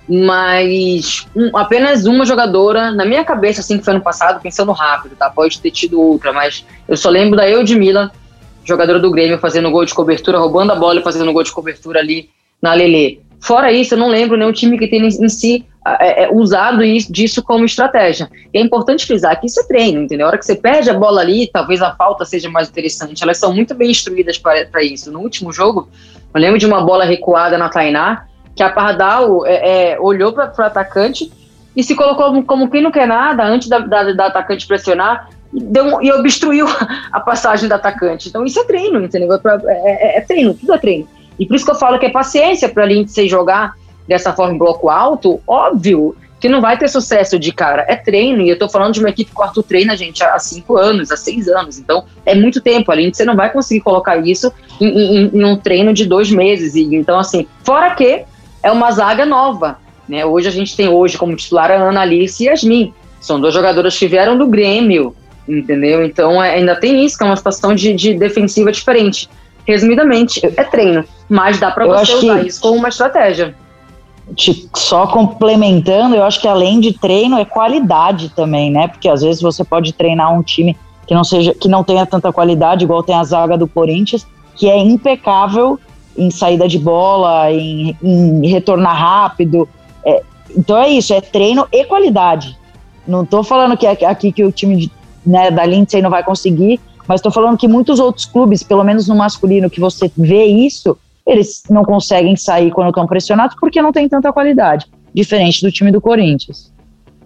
mas 0.06 1.26
um, 1.34 1.56
apenas 1.56 2.04
uma 2.04 2.26
jogadora, 2.26 2.90
na 2.90 3.06
minha 3.06 3.24
cabeça, 3.24 3.62
assim, 3.62 3.78
que 3.78 3.84
foi 3.84 3.94
ano 3.94 4.02
passado, 4.02 4.42
pensando 4.42 4.72
rápido, 4.72 5.16
tá? 5.16 5.30
Pode 5.30 5.58
ter 5.58 5.70
tido 5.70 5.98
outra, 5.98 6.34
mas 6.34 6.66
eu 6.86 6.98
só 6.98 7.08
lembro 7.08 7.34
da 7.34 7.48
Eudmila, 7.48 8.10
jogadora 8.62 9.00
do 9.00 9.10
Grêmio, 9.10 9.38
fazendo 9.38 9.70
gol 9.70 9.86
de 9.86 9.94
cobertura, 9.94 10.38
roubando 10.38 10.72
a 10.72 10.76
bola 10.76 11.00
e 11.00 11.02
fazendo 11.02 11.32
gol 11.32 11.42
de 11.42 11.52
cobertura 11.52 12.00
ali 12.00 12.28
na 12.60 12.74
Lelê. 12.74 13.20
Fora 13.44 13.70
isso, 13.70 13.92
eu 13.92 13.98
não 13.98 14.08
lembro 14.08 14.38
nenhum 14.38 14.52
time 14.52 14.78
que 14.78 14.88
tenha 14.88 15.06
em 15.06 15.28
si 15.28 15.66
é, 15.86 16.24
é, 16.24 16.32
usado 16.32 16.82
isso, 16.82 17.12
disso 17.12 17.42
como 17.42 17.66
estratégia. 17.66 18.26
E 18.54 18.58
é 18.58 18.60
importante 18.62 19.04
frisar 19.04 19.38
que 19.38 19.46
isso 19.46 19.60
é 19.60 19.64
treino, 19.64 20.00
entendeu? 20.00 20.24
A 20.24 20.28
hora 20.30 20.38
que 20.38 20.46
você 20.46 20.54
perde 20.54 20.88
a 20.88 20.94
bola 20.94 21.20
ali, 21.20 21.50
talvez 21.52 21.82
a 21.82 21.94
falta 21.94 22.24
seja 22.24 22.48
mais 22.48 22.70
interessante. 22.70 23.22
Elas 23.22 23.36
são 23.36 23.52
muito 23.52 23.74
bem 23.74 23.90
instruídas 23.90 24.38
para 24.38 24.82
isso. 24.82 25.12
No 25.12 25.20
último 25.20 25.52
jogo, 25.52 25.90
eu 26.32 26.40
lembro 26.40 26.58
de 26.58 26.64
uma 26.64 26.82
bola 26.82 27.04
recuada 27.04 27.58
na 27.58 27.68
Tainá, 27.68 28.24
que 28.56 28.62
a 28.62 28.70
Pardal 28.70 29.44
é, 29.44 29.90
é, 29.92 30.00
olhou 30.00 30.32
para 30.32 30.50
o 30.56 30.62
atacante 30.62 31.30
e 31.76 31.84
se 31.84 31.94
colocou 31.94 32.24
como, 32.24 32.44
como, 32.44 32.70
quem 32.70 32.80
não 32.80 32.90
quer 32.90 33.06
nada 33.06 33.44
antes 33.44 33.68
da, 33.68 33.78
da, 33.78 34.10
da 34.14 34.26
atacante 34.28 34.66
pressionar 34.66 35.28
e, 35.52 35.62
deu, 35.62 36.00
e 36.00 36.10
obstruiu 36.12 36.66
a 37.12 37.20
passagem 37.20 37.68
do 37.68 37.74
atacante. 37.74 38.30
Então 38.30 38.42
isso 38.42 38.58
é 38.58 38.64
treino, 38.64 39.04
entendeu? 39.04 39.28
É, 39.34 39.36
é, 39.68 40.18
é, 40.18 40.20
treino, 40.22 40.54
tudo 40.54 40.72
é 40.72 40.78
treino. 40.78 41.06
E 41.38 41.46
por 41.46 41.56
isso 41.56 41.64
que 41.64 41.70
eu 41.70 41.76
falo 41.76 41.98
que 41.98 42.06
é 42.06 42.10
paciência 42.10 42.68
para 42.68 42.84
a 42.84 42.86
Lindsay 42.86 43.28
jogar 43.28 43.74
dessa 44.06 44.32
forma 44.32 44.54
em 44.54 44.58
bloco 44.58 44.88
alto, 44.88 45.40
óbvio 45.46 46.16
que 46.40 46.48
não 46.48 46.60
vai 46.60 46.76
ter 46.76 46.88
sucesso 46.88 47.38
de 47.38 47.52
cara. 47.52 47.86
É 47.88 47.96
treino, 47.96 48.42
e 48.42 48.50
eu 48.50 48.58
tô 48.58 48.68
falando 48.68 48.92
de 48.92 49.00
uma 49.00 49.08
equipe 49.08 49.30
que 49.30 49.40
o 49.40 49.42
Arthur 49.42 49.62
treina, 49.62 49.96
gente, 49.96 50.22
há 50.22 50.38
cinco 50.38 50.76
anos, 50.76 51.10
há 51.10 51.16
seis 51.16 51.48
anos. 51.48 51.78
Então, 51.78 52.04
é 52.26 52.34
muito 52.34 52.60
tempo. 52.60 52.92
ali 52.92 53.10
você 53.12 53.24
não 53.24 53.34
vai 53.34 53.50
conseguir 53.50 53.80
colocar 53.80 54.18
isso 54.18 54.52
em, 54.78 54.88
em, 54.88 55.30
em 55.32 55.44
um 55.44 55.56
treino 55.56 55.94
de 55.94 56.04
dois 56.04 56.30
meses. 56.30 56.74
E, 56.74 56.94
então, 56.94 57.18
assim, 57.18 57.46
fora 57.64 57.94
que 57.94 58.24
é 58.62 58.70
uma 58.70 58.90
zaga 58.90 59.24
nova. 59.24 59.78
Né? 60.06 60.24
Hoje 60.24 60.46
a 60.46 60.50
gente 60.50 60.76
tem 60.76 60.86
hoje 60.86 61.16
como 61.16 61.34
titular 61.34 61.70
a 61.70 61.76
Ana 61.76 62.02
Alice 62.02 62.42
e 62.42 62.46
Yasmin. 62.46 62.92
São 63.20 63.40
duas 63.40 63.54
jogadoras 63.54 63.98
que 63.98 64.06
vieram 64.06 64.36
do 64.36 64.46
Grêmio, 64.46 65.16
entendeu? 65.48 66.04
Então 66.04 66.42
é, 66.42 66.56
ainda 66.56 66.76
tem 66.76 67.06
isso, 67.06 67.16
que 67.16 67.24
é 67.24 67.26
uma 67.26 67.36
situação 67.36 67.74
de, 67.74 67.94
de 67.94 68.12
defensiva 68.12 68.70
diferente. 68.70 69.30
Resumidamente, 69.66 70.44
é 70.44 70.64
treino, 70.64 71.04
mas 71.28 71.58
dá 71.58 71.70
para 71.70 71.86
você 71.86 72.14
usar 72.14 72.40
que... 72.40 72.48
isso 72.48 72.60
como 72.60 72.78
uma 72.78 72.88
estratégia 72.88 73.54
só 74.74 75.06
complementando, 75.06 76.16
eu 76.16 76.24
acho 76.24 76.40
que 76.40 76.48
além 76.48 76.80
de 76.80 76.92
treino 76.92 77.38
é 77.38 77.44
qualidade 77.44 78.30
também, 78.30 78.70
né? 78.70 78.88
Porque 78.88 79.08
às 79.08 79.22
vezes 79.22 79.42
você 79.42 79.62
pode 79.62 79.92
treinar 79.92 80.32
um 80.32 80.42
time 80.42 80.76
que 81.06 81.14
não 81.14 81.24
seja 81.24 81.54
que 81.54 81.68
não 81.68 81.84
tenha 81.84 82.06
tanta 82.06 82.32
qualidade, 82.32 82.84
igual 82.84 83.02
tem 83.02 83.14
a 83.14 83.22
zaga 83.22 83.58
do 83.58 83.68
Corinthians, 83.68 84.26
que 84.54 84.68
é 84.68 84.78
impecável 84.78 85.78
em 86.16 86.30
saída 86.30 86.66
de 86.66 86.78
bola, 86.78 87.52
em, 87.52 87.96
em 88.02 88.48
retornar 88.48 88.96
rápido. 88.96 89.68
É, 90.04 90.22
então 90.56 90.78
é 90.78 90.88
isso, 90.88 91.12
é 91.12 91.20
treino 91.20 91.66
e 91.70 91.84
qualidade. 91.84 92.56
Não 93.06 93.22
estou 93.22 93.44
falando 93.44 93.76
que 93.76 93.86
aqui 93.86 94.32
que 94.32 94.44
o 94.44 94.50
time 94.50 94.76
de, 94.76 94.90
né, 95.26 95.50
da 95.50 95.66
Lindsay 95.66 96.00
não 96.00 96.08
vai 96.08 96.24
conseguir, 96.24 96.80
mas 97.06 97.18
estou 97.18 97.32
falando 97.32 97.58
que 97.58 97.68
muitos 97.68 98.00
outros 98.00 98.24
clubes, 98.24 98.62
pelo 98.62 98.84
menos 98.84 99.08
no 99.08 99.14
masculino, 99.14 99.70
que 99.70 99.80
você 99.80 100.10
vê 100.16 100.44
isso, 100.44 100.96
eles 101.26 101.62
não 101.70 101.84
conseguem 101.84 102.36
sair 102.36 102.70
quando 102.70 102.88
estão 102.88 103.06
pressionados 103.06 103.56
porque 103.58 103.80
não 103.80 103.92
tem 103.92 104.08
tanta 104.08 104.32
qualidade, 104.32 104.86
diferente 105.14 105.62
do 105.62 105.72
time 105.72 105.90
do 105.90 106.00
Corinthians. 106.00 106.72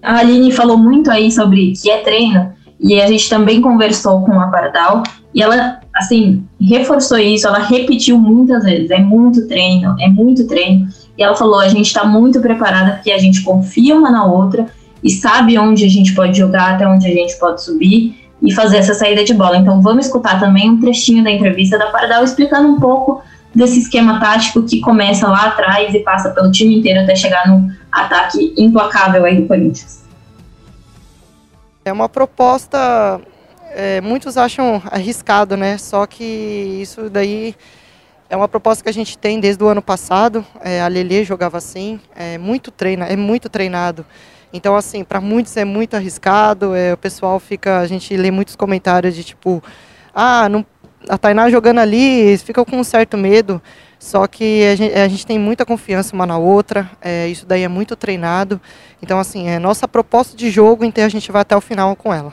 A 0.02 0.18
Aline 0.18 0.52
falou 0.52 0.78
muito 0.78 1.10
aí 1.10 1.30
sobre 1.30 1.72
que 1.72 1.90
é 1.90 1.98
treino, 1.98 2.52
e 2.80 3.00
a 3.00 3.06
gente 3.08 3.28
também 3.28 3.60
conversou 3.60 4.22
com 4.22 4.40
a 4.40 4.46
Pardal, 4.46 5.02
e 5.34 5.42
ela, 5.42 5.80
assim, 5.94 6.44
reforçou 6.60 7.18
isso, 7.18 7.46
ela 7.46 7.58
repetiu 7.58 8.18
muitas 8.18 8.64
vezes, 8.64 8.90
é 8.90 9.00
muito 9.00 9.46
treino, 9.48 9.96
é 10.00 10.08
muito 10.08 10.46
treino, 10.46 10.88
e 11.16 11.22
ela 11.22 11.34
falou, 11.34 11.58
a 11.58 11.68
gente 11.68 11.86
está 11.86 12.04
muito 12.04 12.40
preparada 12.40 12.92
porque 12.92 13.10
a 13.10 13.18
gente 13.18 13.42
confia 13.42 13.96
uma 13.96 14.10
na 14.10 14.24
outra 14.24 14.66
e 15.02 15.10
sabe 15.10 15.58
onde 15.58 15.84
a 15.84 15.88
gente 15.88 16.14
pode 16.14 16.38
jogar, 16.38 16.74
até 16.74 16.86
onde 16.86 17.06
a 17.06 17.12
gente 17.12 17.36
pode 17.38 17.62
subir 17.62 18.27
e 18.42 18.54
fazer 18.54 18.78
essa 18.78 18.94
saída 18.94 19.24
de 19.24 19.34
bola. 19.34 19.56
Então 19.56 19.82
vamos 19.82 20.06
escutar 20.06 20.38
também 20.38 20.70
um 20.70 20.80
trechinho 20.80 21.22
da 21.24 21.30
entrevista 21.30 21.78
da 21.78 21.86
Pardal 21.86 22.24
explicando 22.24 22.68
um 22.68 22.80
pouco 22.80 23.22
desse 23.54 23.80
esquema 23.80 24.20
tático 24.20 24.62
que 24.62 24.80
começa 24.80 25.26
lá 25.26 25.46
atrás 25.46 25.94
e 25.94 26.00
passa 26.00 26.30
pelo 26.30 26.50
time 26.50 26.78
inteiro 26.78 27.00
até 27.00 27.16
chegar 27.16 27.48
no 27.48 27.70
ataque 27.90 28.54
implacável 28.56 29.24
aí 29.24 29.40
do 29.40 29.48
Corinthians. 29.48 30.04
É 31.84 31.92
uma 31.92 32.08
proposta, 32.08 33.20
é, 33.70 34.00
muitos 34.00 34.36
acham 34.36 34.82
arriscado, 34.90 35.56
né? 35.56 35.78
Só 35.78 36.06
que 36.06 36.22
isso 36.22 37.08
daí 37.08 37.54
é 38.28 38.36
uma 38.36 38.46
proposta 38.46 38.84
que 38.84 38.90
a 38.90 38.92
gente 38.92 39.16
tem 39.16 39.40
desde 39.40 39.64
o 39.64 39.68
ano 39.68 39.80
passado. 39.80 40.44
É, 40.60 40.82
a 40.82 40.88
Lele 40.88 41.24
jogava 41.24 41.56
assim, 41.56 41.98
é 42.14 42.36
muito 42.36 42.70
treina, 42.70 43.06
é 43.06 43.16
muito 43.16 43.48
treinado. 43.48 44.04
Então, 44.52 44.76
assim, 44.76 45.04
para 45.04 45.20
muitos 45.20 45.56
é 45.56 45.64
muito 45.64 45.94
arriscado. 45.94 46.74
É, 46.74 46.94
o 46.94 46.96
pessoal 46.96 47.38
fica, 47.38 47.78
a 47.80 47.86
gente 47.86 48.16
lê 48.16 48.30
muitos 48.30 48.56
comentários 48.56 49.14
de 49.14 49.22
tipo, 49.24 49.62
ah, 50.14 50.48
não 50.48 50.64
a 51.08 51.16
Tainá 51.16 51.50
jogando 51.50 51.78
ali, 51.78 52.36
fica 52.38 52.64
com 52.64 52.76
um 52.76 52.84
certo 52.84 53.16
medo, 53.16 53.60
só 53.98 54.26
que 54.26 54.64
a 54.66 54.74
gente, 54.76 54.94
a 54.94 55.08
gente 55.08 55.26
tem 55.26 55.38
muita 55.38 55.64
confiança 55.64 56.14
uma 56.14 56.26
na 56.26 56.38
outra, 56.38 56.90
é, 57.00 57.28
isso 57.28 57.46
daí 57.46 57.62
é 57.62 57.68
muito 57.68 57.94
treinado. 57.96 58.60
Então, 59.02 59.18
assim, 59.18 59.48
é 59.48 59.58
nossa 59.58 59.86
proposta 59.86 60.36
de 60.36 60.50
jogo, 60.50 60.84
então 60.84 61.04
a 61.04 61.08
gente 61.08 61.30
vai 61.30 61.42
até 61.42 61.56
o 61.56 61.60
final 61.60 61.94
com 61.94 62.12
ela. 62.12 62.32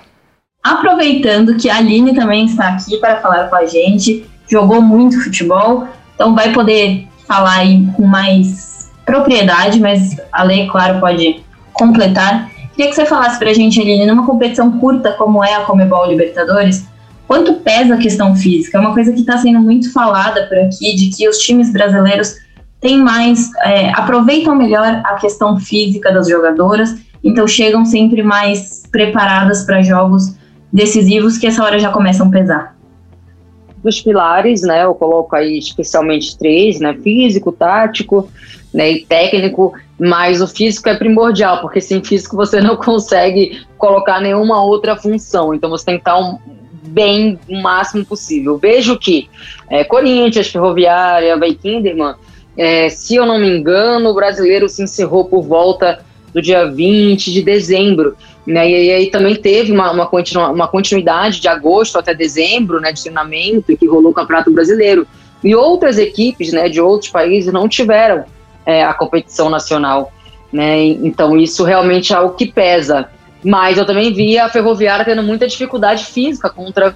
Aproveitando 0.64 1.56
que 1.58 1.70
a 1.70 1.78
Aline 1.78 2.16
também 2.16 2.46
está 2.46 2.70
aqui 2.70 2.98
para 2.98 3.22
falar 3.22 3.50
com 3.50 3.56
a 3.56 3.66
gente, 3.66 4.26
jogou 4.48 4.82
muito 4.82 5.24
futebol, 5.24 5.88
então 6.16 6.34
vai 6.34 6.52
poder 6.54 7.08
falar 7.28 7.58
aí 7.58 7.88
com 7.96 8.04
mais 8.04 8.92
propriedade, 9.06 9.80
mas 9.80 10.18
a 10.32 10.44
lei, 10.44 10.68
claro, 10.68 11.00
pode 11.00 11.45
completar. 11.76 12.50
Queria 12.76 12.90
que 12.90 12.96
você 12.96 13.06
falasse 13.06 13.40
para 13.40 13.52
a 13.52 13.54
gente, 13.54 13.80
Aline, 13.80 14.06
numa 14.06 14.26
competição 14.26 14.80
curta 14.80 15.14
como 15.14 15.44
é 15.44 15.54
a 15.54 15.62
Comebol 15.62 16.08
Libertadores, 16.08 16.86
quanto 17.28 17.54
pesa 17.56 17.96
a 17.96 17.98
questão 17.98 18.36
física? 18.36 18.78
É 18.78 18.82
uma 18.82 18.94
coisa 18.94 19.14
que 19.14 19.22
está 19.22 19.38
sendo 19.38 19.60
muito 19.60 19.92
falada 19.94 20.46
por 20.48 20.58
aqui, 20.58 20.96
de 20.96 21.16
que 21.16 21.28
os 21.30 21.38
times 21.38 21.72
brasileiros 21.72 22.36
têm 22.82 22.98
mais, 22.98 23.50
é, 23.64 23.90
aproveitam 23.92 24.56
melhor 24.56 25.02
a 25.06 25.16
questão 25.16 25.58
física 25.58 26.12
das 26.12 26.28
jogadoras, 26.28 26.96
então 27.24 27.48
chegam 27.48 27.86
sempre 27.86 28.22
mais 28.22 28.84
preparadas 28.92 29.64
para 29.64 29.82
jogos 29.82 30.36
decisivos 30.72 31.38
que 31.38 31.48
essa 31.48 31.64
hora 31.64 31.80
já 31.80 31.90
começam 31.92 32.28
a 32.28 32.30
pesar. 32.30 32.76
Dos 33.84 34.02
pilares, 34.02 34.62
né, 34.62 34.84
eu 34.84 34.94
coloco 34.94 35.36
aí 35.36 35.58
especialmente 35.58 36.38
três, 36.38 36.80
né, 36.80 36.94
físico, 37.02 37.52
tático, 37.52 38.30
né, 38.74 38.92
e 38.92 39.06
técnico, 39.06 39.74
mas 40.00 40.42
o 40.42 40.48
físico 40.48 40.90
é 40.90 40.96
primordial, 40.96 41.62
porque 41.62 41.80
sem 41.80 42.04
físico 42.04 42.36
você 42.36 42.60
não 42.60 42.76
consegue 42.78 43.62
colocar 43.78 44.20
nenhuma 44.20 44.64
outra 44.64 44.96
função, 44.96 45.54
então 45.54 45.70
você 45.70 45.86
tem 45.86 45.96
que 45.96 46.02
estar 46.02 46.18
um, 46.18 46.38
bem 46.88 47.40
o 47.50 47.62
máximo 47.62 48.06
possível. 48.06 48.58
Vejo 48.58 48.98
que 48.98 49.30
é, 49.70 49.84
Corinthians, 49.84 50.48
Ferroviária, 50.48 51.38
Vai 51.38 51.54
Kinderman, 51.54 52.16
é, 52.58 52.90
se 52.90 53.16
eu 53.16 53.26
não 53.26 53.40
me 53.40 53.50
engano, 53.50 54.10
o 54.10 54.14
brasileiro 54.14 54.70
se 54.70 54.82
encerrou 54.82 55.26
por 55.26 55.44
volta 55.44 56.04
do 56.34 56.42
dia 56.42 56.66
20 56.66 57.32
de 57.32 57.42
dezembro. 57.42 58.16
Né, 58.46 58.70
e, 58.70 58.92
aí 58.92 59.08
também 59.08 59.36
teve 59.36 59.72
uma, 59.72 59.92
uma, 59.92 60.06
continu, 60.06 60.42
uma 60.52 60.68
continuidade 60.68 61.40
de 61.40 61.48
agosto 61.48 61.98
até 61.98 62.14
dezembro 62.14 62.80
né, 62.80 62.92
de 62.92 63.02
treinamento 63.02 63.76
que 63.76 63.88
rolou 63.88 64.12
o 64.12 64.14
Campeonato 64.14 64.52
Brasileiro. 64.52 65.08
E 65.44 65.56
outras 65.56 65.98
equipes 65.98 66.52
né, 66.52 66.70
de 66.70 66.80
outros 66.80 67.10
países 67.10 67.52
não 67.52 67.68
tiveram 67.68 68.26
é, 68.66 68.84
a 68.84 68.94
competição 68.94 69.50
nacional. 69.50 70.12
Né, 70.52 70.84
então 70.86 71.38
isso 71.38 71.64
realmente 71.64 72.14
é 72.14 72.16
algo 72.16 72.36
que 72.36 72.46
pesa. 72.46 73.10
Mas 73.44 73.78
eu 73.78 73.86
também 73.86 74.14
via 74.14 74.46
a 74.46 74.50
Ferroviária 74.50 75.06
tendo 75.06 75.22
muita 75.22 75.48
dificuldade 75.48 76.06
física 76.06 76.50
contra 76.50 76.96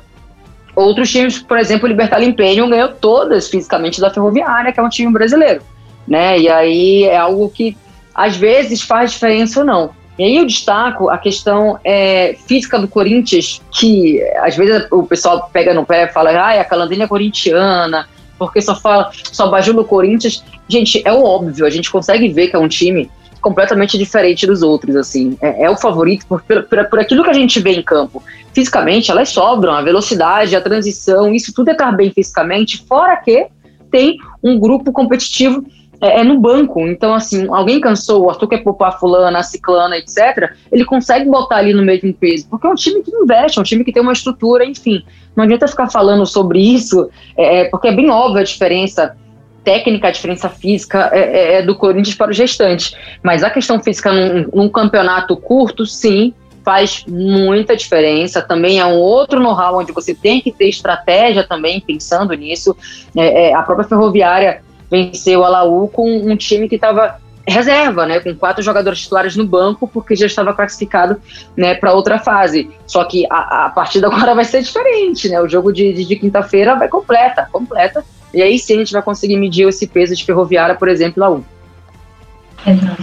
outros 0.75 1.11
times, 1.11 1.39
por 1.39 1.57
exemplo, 1.57 1.85
o 1.85 1.89
Libertar 1.89 2.23
Imperium 2.23 2.69
ganhou 2.69 2.89
todas 2.89 3.49
fisicamente 3.49 3.99
da 3.99 4.09
Ferroviária, 4.09 4.71
que 4.71 4.79
é 4.79 4.83
um 4.83 4.89
time 4.89 5.11
brasileiro, 5.11 5.61
né? 6.07 6.39
E 6.39 6.49
aí 6.49 7.03
é 7.03 7.17
algo 7.17 7.49
que 7.49 7.77
às 8.15 8.35
vezes 8.35 8.81
faz 8.81 9.11
diferença 9.11 9.59
ou 9.59 9.65
não. 9.65 9.91
E 10.17 10.23
aí 10.23 10.37
eu 10.37 10.45
destaco 10.45 11.09
a 11.09 11.17
questão 11.17 11.79
é, 11.83 12.35
física 12.45 12.77
do 12.77 12.87
Corinthians, 12.87 13.61
que 13.71 14.21
às 14.41 14.55
vezes 14.55 14.85
o 14.91 15.03
pessoal 15.03 15.49
pega 15.51 15.73
no 15.73 15.85
pé 15.85 16.03
e 16.03 16.07
fala, 16.07 16.31
ah, 16.31 16.59
a 16.59 16.65
calandrinha 16.65 17.05
é 17.05 17.07
corintiana, 17.07 18.07
porque 18.39 18.61
só 18.61 18.75
fala, 18.75 19.11
só 19.13 19.49
bajula 19.51 19.81
o 19.81 19.85
Corinthians. 19.85 20.43
Gente, 20.67 21.01
é 21.05 21.11
óbvio, 21.13 21.65
a 21.65 21.69
gente 21.69 21.91
consegue 21.91 22.29
ver 22.29 22.47
que 22.47 22.55
é 22.55 22.59
um 22.59 22.67
time 22.67 23.11
completamente 23.41 23.97
diferente 23.97 24.47
dos 24.47 24.61
outros, 24.61 24.95
assim. 24.95 25.37
É, 25.41 25.65
é 25.65 25.69
o 25.69 25.77
favorito 25.77 26.25
por, 26.25 26.41
por, 26.41 26.63
por, 26.63 26.99
aquilo 26.99 27.23
que 27.23 27.29
a 27.29 27.33
gente 27.33 27.59
vê 27.59 27.71
em 27.71 27.83
campo. 27.83 28.23
Fisicamente, 28.53 29.11
elas 29.11 29.29
sobram, 29.29 29.73
a 29.73 29.81
velocidade, 29.81 30.55
a 30.55 30.61
transição, 30.61 31.33
isso 31.33 31.53
tudo 31.53 31.69
é 31.69 31.71
estar 31.73 31.91
bem 31.91 32.11
fisicamente, 32.11 32.83
fora 32.87 33.17
que 33.17 33.47
tem 33.91 34.17
um 34.43 34.59
grupo 34.59 34.91
competitivo 34.91 35.65
é, 36.01 36.21
é, 36.21 36.23
no 36.23 36.39
banco. 36.39 36.87
Então, 36.87 37.13
assim, 37.13 37.47
alguém 37.49 37.79
cansou, 37.79 38.25
o 38.25 38.29
Arthur 38.29 38.47
quer 38.47 38.63
poupar 38.63 38.99
fulana, 38.99 39.43
ciclana, 39.43 39.97
etc., 39.97 40.53
ele 40.71 40.85
consegue 40.85 41.29
botar 41.29 41.57
ali 41.57 41.73
no 41.73 41.83
mesmo 41.83 42.13
peso, 42.13 42.47
porque 42.49 42.65
é 42.65 42.69
um 42.69 42.75
time 42.75 43.03
que 43.03 43.11
investe, 43.11 43.57
é 43.57 43.61
um 43.61 43.65
time 43.65 43.83
que 43.83 43.91
tem 43.91 44.01
uma 44.01 44.13
estrutura, 44.13 44.65
enfim. 44.65 45.03
Não 45.35 45.43
adianta 45.43 45.67
ficar 45.67 45.89
falando 45.89 46.25
sobre 46.25 46.59
isso, 46.59 47.09
é, 47.37 47.61
é 47.61 47.65
porque 47.65 47.87
é 47.87 47.95
bem 47.95 48.09
óbvia 48.09 48.41
a 48.41 48.45
diferença 48.45 49.15
técnica, 49.63 50.07
a 50.07 50.11
diferença 50.11 50.49
física 50.49 51.09
é, 51.13 51.19
é, 51.19 51.53
é, 51.55 51.61
do 51.61 51.75
Corinthians 51.75 52.15
para 52.15 52.31
os 52.31 52.37
restantes. 52.37 52.95
Mas 53.21 53.43
a 53.43 53.49
questão 53.49 53.79
física 53.81 54.11
num, 54.11 54.49
num 54.53 54.69
campeonato 54.69 55.35
curto, 55.35 55.85
sim, 55.85 56.33
faz 56.63 57.03
muita 57.07 57.75
diferença. 57.75 58.41
Também 58.41 58.79
é 58.79 58.85
um 58.85 58.97
outro 58.97 59.39
know-how 59.39 59.79
onde 59.79 59.91
você 59.91 60.13
tem 60.13 60.41
que 60.41 60.51
ter 60.51 60.69
estratégia 60.69 61.43
também 61.43 61.81
pensando 61.81 62.33
nisso. 62.33 62.75
É, 63.15 63.49
é, 63.49 63.53
a 63.53 63.61
própria 63.61 63.87
Ferroviária 63.87 64.61
venceu 64.89 65.43
a 65.43 65.49
Laú 65.49 65.87
com 65.87 66.09
um 66.09 66.35
time 66.35 66.67
que 66.67 66.75
estava 66.75 67.19
reserva, 67.47 68.05
né, 68.05 68.19
com 68.19 68.35
quatro 68.35 68.61
jogadores 68.61 69.01
titulares 69.01 69.35
no 69.35 69.45
banco, 69.45 69.87
porque 69.87 70.15
já 70.15 70.27
estava 70.27 70.53
classificado, 70.53 71.19
né, 71.57 71.73
para 71.73 71.93
outra 71.93 72.19
fase. 72.19 72.69
Só 72.85 73.03
que 73.03 73.25
a, 73.29 73.65
a 73.65 73.69
partida 73.69 74.07
agora 74.11 74.35
vai 74.35 74.45
ser 74.45 74.61
diferente, 74.61 75.27
né? 75.27 75.41
O 75.41 75.47
jogo 75.47 75.71
de, 75.71 75.91
de, 75.93 76.05
de 76.05 76.15
quinta-feira 76.15 76.75
vai 76.75 76.87
completa, 76.87 77.47
completa 77.51 78.03
e 78.33 78.41
aí 78.41 78.59
sim 78.59 78.75
a 78.75 78.77
gente 78.79 78.93
vai 78.93 79.01
conseguir 79.01 79.37
medir 79.37 79.67
esse 79.67 79.87
peso 79.87 80.15
de 80.15 80.23
ferroviária, 80.23 80.75
por 80.75 80.87
exemplo, 80.87 81.23
1. 81.35 81.43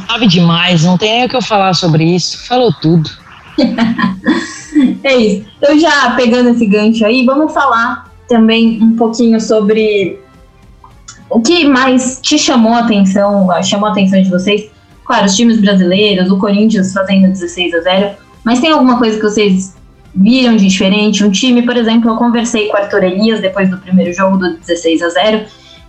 Sabe 0.08 0.26
demais, 0.28 0.84
não 0.84 0.98
tem 0.98 1.10
nem 1.12 1.24
o 1.24 1.28
que 1.28 1.36
eu 1.36 1.42
falar 1.42 1.74
sobre 1.74 2.04
isso. 2.04 2.46
Falou 2.46 2.72
tudo. 2.72 3.10
é 5.02 5.16
isso. 5.16 5.46
Eu 5.62 5.78
já 5.78 6.10
pegando 6.10 6.50
esse 6.50 6.66
gancho 6.66 7.04
aí, 7.04 7.24
vamos 7.24 7.52
falar 7.52 8.12
também 8.28 8.82
um 8.82 8.96
pouquinho 8.96 9.40
sobre 9.40 10.18
o 11.28 11.40
que 11.40 11.66
mais 11.66 12.20
te 12.20 12.38
chamou 12.38 12.72
a 12.72 12.80
atenção, 12.80 13.48
chamou 13.62 13.88
a 13.88 13.92
atenção 13.92 14.22
de 14.22 14.30
vocês. 14.30 14.70
Claro, 15.04 15.26
os 15.26 15.36
times 15.36 15.60
brasileiros, 15.60 16.30
o 16.30 16.38
Corinthians 16.38 16.92
fazendo 16.92 17.28
16 17.28 17.74
a 17.74 17.80
0, 17.80 18.10
mas 18.44 18.60
tem 18.60 18.72
alguma 18.72 18.98
coisa 18.98 19.16
que 19.16 19.22
vocês 19.22 19.76
viram 20.14 20.56
de 20.56 20.66
diferente? 20.66 21.24
Um 21.24 21.30
time, 21.30 21.62
por 21.62 21.76
exemplo, 21.76 22.10
eu 22.10 22.16
conversei 22.16 22.68
com 22.68 22.76
o 22.76 22.80
Arthur 22.80 23.04
Elias 23.04 23.40
depois 23.40 23.70
do 23.70 23.78
primeiro 23.78 24.12
jogo 24.12 24.36
do 24.36 24.56
16 24.56 25.02
a 25.02 25.08
0, 25.10 25.44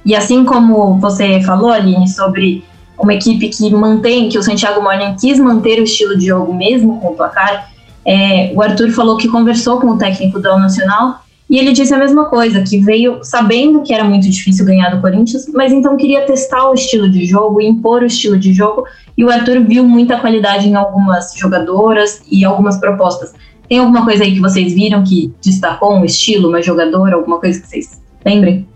e 0.05 0.15
assim 0.15 0.45
como 0.45 0.99
você 0.99 1.41
falou, 1.41 1.71
Aline, 1.71 2.07
sobre 2.07 2.63
uma 2.97 3.13
equipe 3.13 3.49
que 3.49 3.69
mantém, 3.71 4.29
que 4.29 4.37
o 4.37 4.43
Santiago 4.43 4.81
Morning 4.81 5.15
quis 5.19 5.39
manter 5.39 5.79
o 5.79 5.83
estilo 5.83 6.17
de 6.17 6.27
jogo 6.27 6.53
mesmo 6.53 6.99
com 6.99 7.09
o 7.09 7.15
placar. 7.15 7.71
É, 8.05 8.51
o 8.55 8.61
Arthur 8.61 8.91
falou 8.91 9.17
que 9.17 9.27
conversou 9.27 9.79
com 9.79 9.87
o 9.91 9.97
técnico 9.97 10.39
do 10.39 10.57
Nacional 10.57 11.21
e 11.49 11.57
ele 11.57 11.71
disse 11.71 11.93
a 11.93 11.97
mesma 11.97 12.25
coisa, 12.25 12.61
que 12.61 12.77
veio 12.79 13.23
sabendo 13.23 13.81
que 13.81 13.93
era 13.93 14.03
muito 14.03 14.29
difícil 14.29 14.65
ganhar 14.65 14.89
do 14.89 14.99
Corinthians, 14.99 15.47
mas 15.53 15.71
então 15.71 15.95
queria 15.95 16.25
testar 16.25 16.69
o 16.69 16.73
estilo 16.73 17.09
de 17.09 17.25
jogo, 17.25 17.61
impor 17.61 18.03
o 18.03 18.05
estilo 18.05 18.37
de 18.37 18.51
jogo, 18.51 18.83
e 19.17 19.23
o 19.23 19.29
Arthur 19.29 19.61
viu 19.61 19.83
muita 19.85 20.19
qualidade 20.19 20.67
em 20.67 20.75
algumas 20.75 21.33
jogadoras 21.35 22.21
e 22.29 22.43
algumas 22.43 22.77
propostas. 22.77 23.33
Tem 23.69 23.79
alguma 23.79 24.03
coisa 24.03 24.23
aí 24.23 24.33
que 24.33 24.41
vocês 24.41 24.73
viram 24.73 25.03
que 25.03 25.33
destacou 25.41 25.95
um 25.95 26.03
estilo, 26.03 26.49
uma 26.49 26.61
jogadora, 26.61 27.15
alguma 27.15 27.39
coisa 27.39 27.61
que 27.61 27.67
vocês 27.67 28.01
lembrem? 28.25 28.67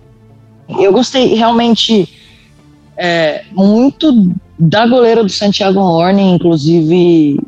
Eu 0.79 0.93
gostei 0.93 1.33
realmente 1.35 2.07
é, 2.97 3.43
muito 3.51 4.33
da 4.57 4.85
goleira 4.85 5.23
do 5.23 5.29
Santiago 5.29 5.79
Horne, 5.79 6.21
inclusive 6.21 7.39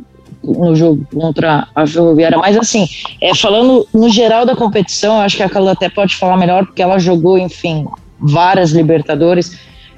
no 0.44 0.76
jogo 0.76 1.06
contra 1.14 1.68
a 1.74 1.88
Ferroviária. 1.88 2.38
Mas 2.38 2.58
assim, 2.58 2.88
é, 3.22 3.34
falando 3.34 3.88
no 3.94 4.10
geral 4.10 4.46
da 4.46 4.56
competição, 4.56 5.22
acho 5.22 5.38
que 5.38 5.44
a 5.44 5.50
Carla 5.50 5.72
até 5.72 5.90
pode 5.90 6.16
falar 6.16 6.38
melhor, 6.38 6.66
porque 6.66 6.82
ela 6.82 7.00
jogou, 7.00 7.38
enfim, 7.38 7.88
várias 8.20 8.72
Libertadores. 8.72 9.58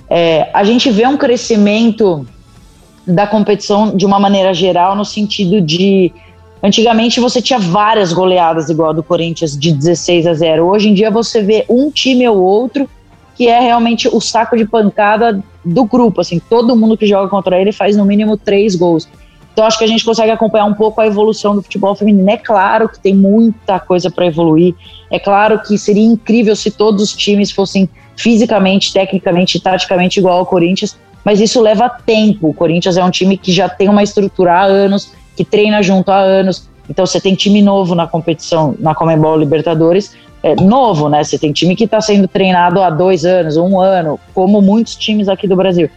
É, 0.10 0.50
a 0.54 0.64
gente 0.64 0.90
vê 0.92 1.08
um 1.08 1.18
crescimento 1.18 2.26
da 3.06 3.28
competição 3.28 3.96
de 3.96 4.06
uma 4.06 4.20
maneira 4.20 4.54
geral, 4.54 4.96
no 4.96 5.06
sentido 5.06 5.62
de. 5.62 6.12
Antigamente 6.64 7.20
você 7.20 7.42
tinha 7.42 7.60
várias 7.60 8.12
goleadas 8.12 8.70
igual 8.70 8.90
a 8.90 8.94
do 8.94 9.04
Corinthians 9.04 9.58
de 9.58 9.72
16 9.72 10.26
a 10.26 10.34
0. 10.34 10.66
Hoje 10.66 10.90
em 10.90 10.94
dia 10.94 11.12
você 11.12 11.42
vê 11.42 11.64
um 11.70 11.92
time 11.92 12.28
ou 12.28 12.42
outro 12.42 12.90
que 13.36 13.48
é 13.48 13.60
realmente 13.60 14.08
o 14.08 14.20
saco 14.20 14.58
de 14.58 14.66
pancada 14.66 15.44
do 15.64 15.86
grupo. 15.86 16.22
Assim, 16.22 16.40
todo 16.40 16.76
mundo 16.76 16.98
que 16.98 17.06
joga 17.06 17.30
contra 17.30 17.60
ele 17.60 17.72
faz 17.72 17.96
no 17.96 18.06
mínimo 18.06 18.38
três 18.38 18.76
gols. 18.76 19.08
Então 19.56 19.66
acho 19.66 19.78
que 19.78 19.86
a 19.86 19.88
gente 19.88 20.04
consegue 20.04 20.30
acompanhar 20.32 20.66
um 20.66 20.74
pouco 20.74 21.00
a 21.00 21.08
evolução 21.08 21.56
do 21.56 21.62
futebol 21.62 21.96
feminino. 21.96 22.30
É 22.30 22.36
claro 22.36 22.90
que 22.90 23.00
tem 23.00 23.16
muita 23.16 23.80
coisa 23.80 24.12
para 24.12 24.26
evoluir. 24.26 24.76
É 25.10 25.18
claro 25.18 25.62
que 25.62 25.78
seria 25.78 26.04
incrível 26.04 26.54
se 26.58 26.70
todos 26.70 27.02
os 27.02 27.14
times 27.14 27.52
fossem 27.52 27.90
fisicamente, 28.18 28.92
tecnicamente 28.92 29.58
taticamente 29.62 30.20
igual 30.20 30.40
ao 30.40 30.46
Corinthians, 30.46 30.98
mas 31.24 31.40
isso 31.40 31.62
leva 31.62 31.90
tempo. 31.90 32.50
O 32.50 32.54
Corinthians 32.54 32.98
é 32.98 33.04
um 33.04 33.10
time 33.10 33.38
que 33.38 33.54
já 33.54 33.70
tem 33.70 33.88
uma 33.88 34.04
estrutura 34.04 34.56
há 34.56 34.64
anos, 34.66 35.14
que 35.38 35.46
treina 35.46 35.82
junto 35.82 36.12
há 36.12 36.20
anos. 36.20 36.70
Então 36.90 37.06
você 37.06 37.22
tem 37.22 37.34
time 37.34 37.62
novo 37.62 37.96
na 37.96 38.08
competição, 38.08 38.76
na 38.78 38.94
Comembol 38.94 39.38
Libertadores, 39.38 40.18
é, 40.44 40.54
novo, 40.56 41.08
né? 41.08 41.24
Você 41.24 41.40
tem 41.40 41.54
time 41.54 41.78
que 41.78 41.86
está 41.86 42.02
sendo 42.02 42.28
treinado 42.28 42.82
há 42.82 42.90
dois 42.90 43.24
anos, 43.24 43.56
um 43.56 43.80
ano, 43.80 44.20
como 44.34 44.62
muitos 44.62 44.98
times 44.98 45.30
aqui 45.30 45.48
do 45.48 45.56
Brasil. 45.56 45.90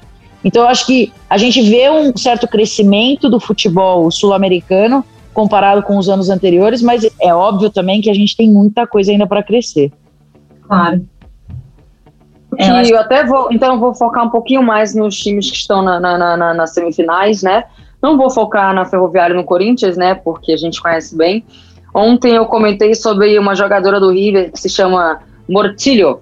Então, 0.45 0.63
eu 0.63 0.69
acho 0.69 0.87
que 0.87 1.13
a 1.29 1.37
gente 1.37 1.61
vê 1.63 1.91
um 1.91 2.17
certo 2.17 2.47
crescimento 2.47 3.29
do 3.29 3.41
futebol 3.41 4.11
sul-americano 4.11 5.05
comparado 5.35 5.83
com 5.83 5.97
os 5.97 6.09
anos 6.09 6.31
anteriores, 6.31 6.83
mas 6.83 7.09
é 7.21 7.35
óbvio 7.35 7.71
também 7.71 8.01
que 8.01 8.11
a 8.11 8.15
gente 8.15 8.37
tem 8.37 8.51
muita 8.51 8.87
coisa 8.87 9.13
ainda 9.13 9.27
para 9.27 9.43
crescer. 9.43 9.93
Claro. 10.63 11.07
É, 12.57 12.71
eu, 12.71 12.75
acho... 12.77 12.91
eu 12.93 12.99
até 12.99 13.25
vou, 13.25 13.49
então, 13.53 13.75
eu 13.75 13.81
vou 13.81 13.95
focar 13.95 14.25
um 14.25 14.31
pouquinho 14.31 14.63
mais 14.63 14.95
nos 14.95 15.17
times 15.17 15.51
que 15.51 15.57
estão 15.57 15.83
na, 15.83 16.01
na, 16.01 16.37
na, 16.37 16.55
nas 16.55 16.75
semifinais, 16.75 17.43
né? 17.43 17.65
Não 18.03 18.17
vou 18.17 18.31
focar 18.31 18.75
na 18.75 18.85
Ferroviária 18.85 19.35
e 19.35 19.37
no 19.37 19.45
Corinthians, 19.45 19.97
né? 19.97 20.15
Porque 20.15 20.53
a 20.53 20.57
gente 20.57 20.81
conhece 20.81 21.17
bem. 21.17 21.45
Ontem 21.95 22.35
eu 22.35 22.47
comentei 22.47 22.95
sobre 22.95 23.39
uma 23.39 23.55
jogadora 23.55 23.99
do 23.99 24.11
River 24.11 24.53
que 24.53 24.61
se 24.61 24.69
chama 24.69 25.21
Mortilho. 25.49 26.21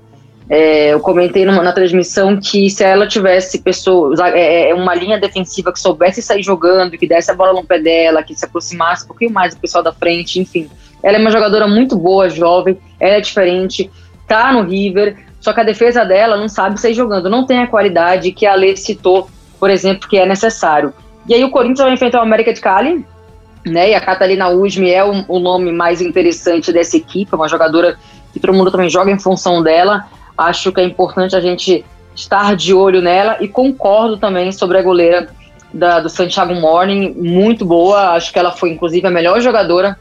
É, 0.49 0.93
eu 0.93 1.01
comentei 1.01 1.45
numa, 1.45 1.63
na 1.63 1.73
transmissão 1.73 2.39
que 2.39 2.71
se 2.71 2.85
ela 2.85 3.07
tivesse 3.07 3.61
pessoas, 3.61 4.21
é, 4.21 4.71
é, 4.71 4.75
uma 4.75 4.95
linha 4.95 5.19
defensiva 5.19 5.73
que 5.73 5.81
soubesse 5.81 6.23
sair 6.23 6.43
jogando, 6.43 6.97
que 6.97 7.07
desse 7.07 7.31
a 7.31 7.35
bola 7.35 7.53
no 7.53 7.65
pé 7.65 7.81
dela, 7.81 8.23
que 8.23 8.35
se 8.35 8.45
aproximasse 8.45 9.05
um 9.05 9.09
pouquinho 9.09 9.33
mais 9.33 9.55
do 9.55 9.61
pessoal 9.61 9.83
da 9.83 9.93
frente, 9.93 10.41
enfim. 10.41 10.71
Ela 11.03 11.19
é 11.19 11.21
uma 11.21 11.31
jogadora 11.31 11.67
muito 11.67 11.97
boa, 11.97 12.29
jovem, 12.29 12.79
ela 13.01 13.15
é 13.15 13.21
diferente, 13.21 13.91
tá 14.27 14.53
no 14.53 14.63
River, 14.63 15.17
só 15.41 15.53
que 15.53 15.61
a 15.61 15.65
defesa 15.65 16.05
dela 16.05 16.37
não 16.37 16.49
sabe 16.49 16.81
sair 16.81 16.95
jogando, 16.95 17.29
não 17.29 17.45
tem 17.45 17.59
a 17.59 17.67
qualidade 17.67 18.33
que 18.33 18.47
a 18.47 18.55
Lê 18.55 18.77
citou, 18.77 19.29
por 19.59 19.71
exemplo, 19.71 20.09
que 20.09 20.17
é 20.17 20.27
necessário. 20.27 20.93
E 21.29 21.35
aí 21.35 21.45
o 21.45 21.51
Corinthians 21.51 21.81
vai 21.81 21.93
enfrentar 21.93 22.21
o 22.21 22.23
América 22.23 22.53
de 22.53 22.61
Cali, 22.61 23.05
né? 23.65 23.91
E 23.91 23.95
a 23.95 24.01
Catalina 24.01 24.49
Usme 24.49 24.91
é 24.91 25.05
o, 25.05 25.25
o, 25.27 25.39
nome 25.41 25.73
mais 25.73 26.01
interessante 26.01 26.73
dessa 26.73 26.97
equipe, 26.97 27.35
uma 27.35 27.49
jogadora 27.49 27.99
que 28.33 28.39
todo 28.39 28.55
mundo 28.55 28.71
também 28.71 28.89
joga 28.89 29.11
em 29.11 29.19
função 29.19 29.63
dela. 29.63 30.07
Acho 30.37 30.73
que 30.73 30.81
é 30.81 30.85
importante 30.85 31.35
a 31.35 31.41
gente 31.41 31.85
estar 32.15 32.57
de 32.57 32.73
olho 32.75 33.01
nela 33.01 33.37
e 33.41 33.49
concordo 33.49 34.17
também 34.17 34.51
sobre 34.53 34.79
a 34.79 34.83
goleira 34.83 35.29
da, 35.73 36.01
do 36.01 36.09
Santiago 36.09 36.55
Morning, 36.55 37.13
muito 37.15 37.65
boa. 37.65 38.11
Acho 38.13 38.33
que 38.33 38.39
ela 38.39 38.53
foi, 38.53 38.71
inclusive, 38.71 39.07
a 39.07 39.11
melhor 39.11 39.41
jogadora 39.41 39.99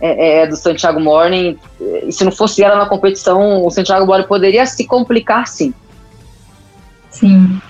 é, 0.00 0.42
é, 0.42 0.46
do 0.46 0.56
Santiago 0.56 1.00
Morning. 1.00 1.58
E 1.80 2.12
se 2.12 2.24
não 2.24 2.32
fosse 2.32 2.62
ela 2.62 2.76
na 2.76 2.86
competição, 2.86 3.64
o 3.64 3.70
Santiago 3.70 4.06
Morning 4.06 4.26
poderia 4.26 4.64
se 4.66 4.86
complicar, 4.86 5.46
sim. 5.46 5.74
Sim. 7.10 7.60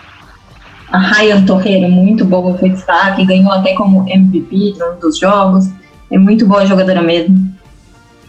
A 0.90 0.98
Ryan 0.98 1.44
Torreira, 1.44 1.88
muito 1.88 2.24
boa, 2.24 2.56
foi 2.58 2.70
destaque, 2.70 3.24
ganhou 3.24 3.52
até 3.52 3.74
como 3.74 4.08
MVP 4.08 4.74
um 4.80 5.00
dos 5.00 5.18
jogos. 5.18 5.68
É 6.10 6.18
muito 6.18 6.46
boa 6.46 6.64
jogadora 6.64 7.02
mesmo. 7.02 7.54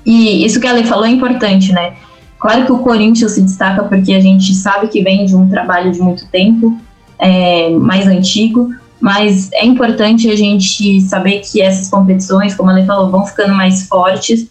E 0.05 0.45
isso 0.45 0.59
que 0.59 0.65
ela 0.65 0.83
falou 0.85 1.05
é 1.05 1.09
importante, 1.09 1.71
né? 1.73 1.95
Claro 2.39 2.65
que 2.65 2.71
o 2.71 2.79
Corinthians 2.79 3.31
se 3.31 3.41
destaca 3.41 3.83
porque 3.83 4.13
a 4.13 4.19
gente 4.19 4.53
sabe 4.53 4.87
que 4.87 5.01
vem 5.01 5.25
de 5.25 5.35
um 5.35 5.49
trabalho 5.49 5.91
de 5.91 5.99
muito 5.99 6.27
tempo, 6.27 6.77
é, 7.19 7.69
mais 7.71 8.05
antigo, 8.05 8.69
mas 8.99 9.51
é 9.53 9.65
importante 9.65 10.29
a 10.29 10.35
gente 10.35 11.01
saber 11.01 11.39
que 11.39 11.61
essas 11.61 11.89
competições, 11.89 12.55
como 12.55 12.69
ela 12.69 12.83
falou, 12.85 13.09
vão 13.09 13.25
ficando 13.25 13.53
mais 13.53 13.87
fortes 13.87 14.47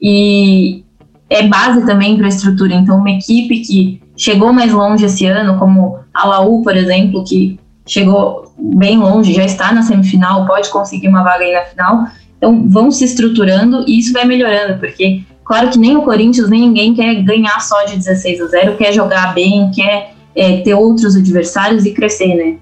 e 0.00 0.84
é 1.28 1.46
base 1.46 1.86
também 1.86 2.16
para 2.16 2.26
a 2.26 2.28
estrutura. 2.28 2.74
Então, 2.74 2.98
uma 2.98 3.10
equipe 3.10 3.60
que 3.60 4.02
chegou 4.16 4.52
mais 4.52 4.72
longe 4.72 5.04
esse 5.04 5.24
ano, 5.26 5.58
como 5.58 5.98
a 6.12 6.26
Laú, 6.26 6.62
por 6.62 6.76
exemplo, 6.76 7.24
que 7.24 7.58
chegou 7.86 8.52
bem 8.58 8.98
longe, 8.98 9.32
já 9.32 9.44
está 9.44 9.72
na 9.72 9.82
semifinal, 9.82 10.46
pode 10.46 10.68
conseguir 10.70 11.08
uma 11.08 11.22
vaga 11.22 11.44
aí 11.44 11.52
na 11.52 11.62
final. 11.62 12.04
Então, 12.36 12.68
vão 12.68 12.90
se 12.90 13.04
estruturando 13.04 13.84
e 13.86 13.98
isso 13.98 14.12
vai 14.12 14.24
melhorando, 14.24 14.78
porque, 14.78 15.22
claro 15.50 15.68
que 15.68 15.80
nem 15.80 15.96
o 15.96 16.02
Corinthians, 16.02 16.48
nem 16.48 16.60
ninguém 16.60 16.94
quer 16.94 17.12
ganhar 17.24 17.58
só 17.60 17.82
de 17.82 17.96
16 17.96 18.40
a 18.40 18.46
0, 18.46 18.76
quer 18.76 18.92
jogar 18.92 19.34
bem, 19.34 19.68
quer 19.72 20.14
é, 20.32 20.58
ter 20.58 20.74
outros 20.74 21.16
adversários 21.16 21.84
e 21.84 21.92
crescer, 21.92 22.36
né? 22.36 22.56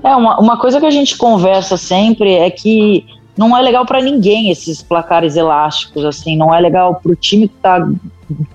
É, 0.00 0.14
uma, 0.14 0.38
uma 0.38 0.56
coisa 0.56 0.78
que 0.78 0.86
a 0.86 0.92
gente 0.92 1.16
conversa 1.16 1.76
sempre 1.76 2.32
é 2.34 2.48
que 2.50 3.04
não 3.36 3.58
é 3.58 3.60
legal 3.60 3.84
para 3.84 4.00
ninguém 4.00 4.48
esses 4.52 4.80
placares 4.80 5.34
elásticos, 5.34 6.04
assim, 6.04 6.36
não 6.36 6.54
é 6.54 6.60
legal 6.60 7.00
para 7.02 7.10
o 7.10 7.16
time 7.16 7.48
que 7.48 7.56
está 7.56 7.84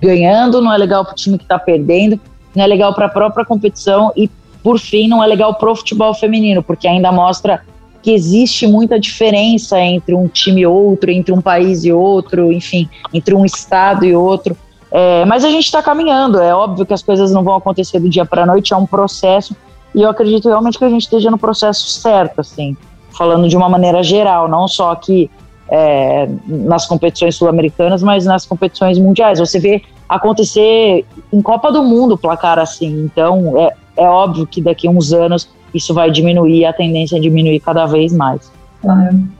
ganhando, 0.00 0.62
não 0.62 0.72
é 0.72 0.78
legal 0.78 1.04
para 1.04 1.12
o 1.12 1.16
time 1.16 1.36
que 1.36 1.44
está 1.44 1.58
perdendo, 1.58 2.18
não 2.56 2.64
é 2.64 2.66
legal 2.66 2.94
para 2.94 3.06
a 3.06 3.10
própria 3.10 3.44
competição 3.44 4.10
e, 4.16 4.30
por 4.62 4.78
fim, 4.78 5.06
não 5.06 5.22
é 5.22 5.26
legal 5.26 5.52
para 5.56 5.70
o 5.70 5.76
futebol 5.76 6.14
feminino, 6.14 6.62
porque 6.62 6.88
ainda 6.88 7.12
mostra 7.12 7.60
que 8.02 8.12
existe 8.12 8.66
muita 8.66 8.98
diferença 8.98 9.78
entre 9.80 10.14
um 10.14 10.26
time 10.26 10.62
e 10.62 10.66
outro, 10.66 11.10
entre 11.10 11.32
um 11.32 11.40
país 11.40 11.84
e 11.84 11.92
outro, 11.92 12.52
enfim, 12.52 12.88
entre 13.12 13.34
um 13.34 13.44
estado 13.44 14.04
e 14.04 14.14
outro. 14.14 14.56
É, 14.90 15.24
mas 15.24 15.44
a 15.44 15.50
gente 15.50 15.66
está 15.66 15.82
caminhando, 15.82 16.40
é 16.40 16.54
óbvio 16.54 16.84
que 16.84 16.92
as 16.92 17.02
coisas 17.02 17.30
não 17.30 17.44
vão 17.44 17.54
acontecer 17.54 18.00
do 18.00 18.08
dia 18.08 18.24
para 18.24 18.42
a 18.42 18.46
noite, 18.46 18.72
é 18.72 18.76
um 18.76 18.86
processo, 18.86 19.54
e 19.94 20.02
eu 20.02 20.10
acredito 20.10 20.48
realmente 20.48 20.78
que 20.78 20.84
a 20.84 20.88
gente 20.88 21.02
esteja 21.02 21.30
no 21.30 21.38
processo 21.38 21.88
certo, 21.88 22.40
assim 22.40 22.76
falando 23.20 23.48
de 23.48 23.56
uma 23.56 23.68
maneira 23.68 24.02
geral, 24.02 24.48
não 24.48 24.66
só 24.66 24.92
aqui 24.92 25.30
é, 25.70 26.28
nas 26.46 26.86
competições 26.86 27.36
sul-americanas, 27.36 28.02
mas 28.02 28.24
nas 28.24 28.46
competições 28.46 28.98
mundiais. 28.98 29.38
Você 29.38 29.58
vê 29.58 29.82
acontecer 30.08 31.04
em 31.32 31.42
Copa 31.42 31.70
do 31.70 31.82
Mundo 31.82 32.16
placar 32.16 32.58
assim, 32.58 33.04
então 33.04 33.58
é, 33.58 33.74
é 33.96 34.08
óbvio 34.08 34.46
que 34.46 34.60
daqui 34.60 34.88
a 34.88 34.90
uns 34.90 35.12
anos 35.12 35.48
isso 35.74 35.94
vai 35.94 36.10
diminuir, 36.10 36.64
a 36.64 36.72
tendência 36.72 37.16
é 37.16 37.20
diminuir 37.20 37.60
cada 37.60 37.86
vez 37.86 38.12
mais. 38.12 38.50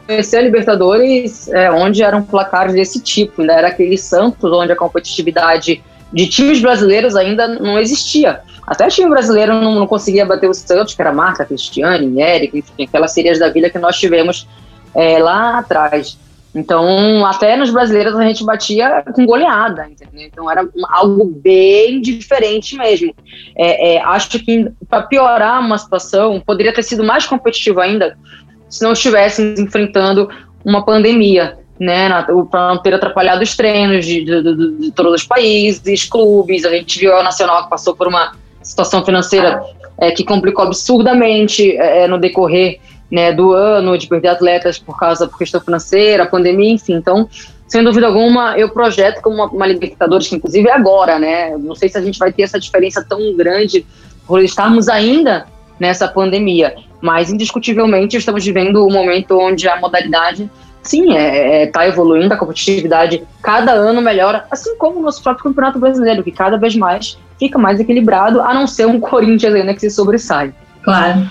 Conhecer 0.07 0.37
a 0.39 0.43
Libertadores 0.43 1.49
é, 1.49 1.71
onde 1.71 2.03
eram 2.03 2.23
placares 2.23 2.75
desse 2.75 3.01
tipo, 3.01 3.41
ainda 3.41 3.55
era 3.55 3.69
aquele 3.69 3.97
Santos, 3.97 4.53
onde 4.53 4.73
a 4.73 4.77
competitividade 4.77 5.83
de 6.13 6.29
times 6.29 6.61
brasileiros 6.61 7.17
ainda 7.17 7.49
não 7.49 7.79
existia. 7.79 8.41
Até 8.67 8.89
time 8.89 9.09
brasileiro 9.09 9.55
não, 9.55 9.75
não 9.75 9.87
conseguia 9.87 10.27
bater 10.27 10.49
o 10.49 10.55
Santos, 10.55 10.95
que 10.95 11.01
era 11.01 11.13
Marta, 11.13 11.45
Cristiane, 11.45 12.21
Érica, 12.21 12.59
enfim, 12.59 12.85
aquelas 12.85 13.13
séries 13.13 13.39
da 13.39 13.49
vida 13.49 13.71
que 13.71 13.79
nós 13.79 13.97
tivemos 13.99 14.47
é, 14.95 15.19
lá 15.19 15.59
atrás. 15.59 16.19
Então, 16.55 17.25
até 17.25 17.57
nos 17.57 17.71
brasileiros 17.71 18.17
a 18.17 18.23
gente 18.25 18.45
batia 18.45 19.05
com 19.15 19.25
goleada, 19.25 19.87
entendeu? 19.89 20.27
Então 20.27 20.51
era 20.51 20.69
algo 20.89 21.25
bem 21.25 22.01
diferente 22.01 22.77
mesmo. 22.77 23.15
É, 23.57 23.95
é, 23.95 24.03
acho 24.03 24.39
que 24.41 24.69
para 24.89 25.03
piorar 25.03 25.61
uma 25.61 25.79
situação, 25.79 26.41
poderia 26.41 26.75
ter 26.75 26.83
sido 26.83 27.05
mais 27.05 27.25
competitivo 27.25 27.81
ainda 27.81 28.17
se 28.69 28.83
não 28.83 28.93
estivéssemos 28.93 29.61
enfrentando 29.61 30.29
uma 30.65 30.85
pandemia, 30.85 31.57
né? 31.79 32.09
Para 32.51 32.69
não 32.69 32.79
ter 32.83 32.95
atrapalhado 32.95 33.43
os 33.43 33.57
treinos 33.57 34.05
de, 34.05 34.25
de, 34.25 34.43
de, 34.43 34.79
de, 34.79 34.93
todos 34.93 35.23
os 35.23 35.27
países, 35.27 36.05
clubes. 36.05 36.65
A 36.65 36.71
gente 36.71 36.99
viu 36.99 37.13
o 37.13 37.23
Nacional 37.23 37.65
que 37.65 37.71
passou 37.71 37.95
por 37.95 38.09
uma 38.09 38.33
situação 38.63 39.05
financeira 39.05 39.63
é, 39.99 40.11
que 40.11 40.25
complicou 40.25 40.65
absurdamente 40.65 41.77
é, 41.77 42.09
no 42.09 42.19
decorrer 42.19 42.81
né, 43.11 43.33
do 43.33 43.53
ano, 43.53 43.99
de 43.99 44.07
perder 44.07 44.29
atletas 44.29 44.79
por 44.79 44.97
causa 44.99 45.27
da 45.27 45.37
questão 45.37 45.61
financeira, 45.61 46.27
pandemia, 46.27 46.73
enfim. 46.73 46.95
Então, 46.95 47.29
sem 47.67 47.83
dúvida 47.83 48.07
alguma, 48.07 48.59
eu 48.59 48.69
projeto 48.71 49.21
como 49.21 49.37
uma, 49.37 49.47
uma 49.47 49.67
Libertadores, 49.67 50.29
que 50.29 50.37
inclusive 50.37 50.69
é 50.69 50.73
agora, 50.73 51.19
né? 51.19 51.57
Não 51.57 51.75
sei 51.75 51.89
se 51.89 51.99
a 51.99 52.01
gente 52.01 52.19
vai 52.19 52.33
ter 52.33 52.43
essa 52.43 52.59
diferença 52.59 53.05
tão 53.09 53.37
grande 53.37 53.87
por 54.27 54.43
estarmos 54.43 54.89
ainda 54.89 55.47
nessa 55.79 56.07
pandemia, 56.07 56.75
mas 57.01 57.31
indiscutivelmente 57.31 58.17
estamos 58.17 58.45
vivendo 58.45 58.87
um 58.87 58.93
momento 58.93 59.39
onde 59.39 59.69
a 59.69 59.79
modalidade, 59.81 60.51
sim, 60.83 61.11
está 61.11 61.21
é, 61.21 61.63
é, 61.63 61.67
tá 61.67 61.87
evoluindo, 61.89 62.35
a 62.35 62.37
competitividade 62.37 63.23
cada 63.43 63.73
ano 63.73 64.03
melhora, 64.03 64.45
assim 64.51 64.77
como 64.77 64.99
o 64.99 65.03
nosso 65.03 65.23
próprio 65.23 65.45
Campeonato 65.45 65.79
Brasileiro, 65.79 66.23
que 66.23 66.31
cada 66.31 66.57
vez 66.59 66.77
mais 66.77 67.19
fica 67.39 67.59
mais 67.59 67.81
equilibrado, 67.81 68.41
a 68.43 68.53
não 68.53 68.67
ser 68.67 68.87
um 68.87 68.99
Corinthians 69.01 69.55
ainda 69.55 69.75
que 69.75 69.81
se 69.81 69.91
sobressai. 69.91 70.53
Claro. 70.83 71.29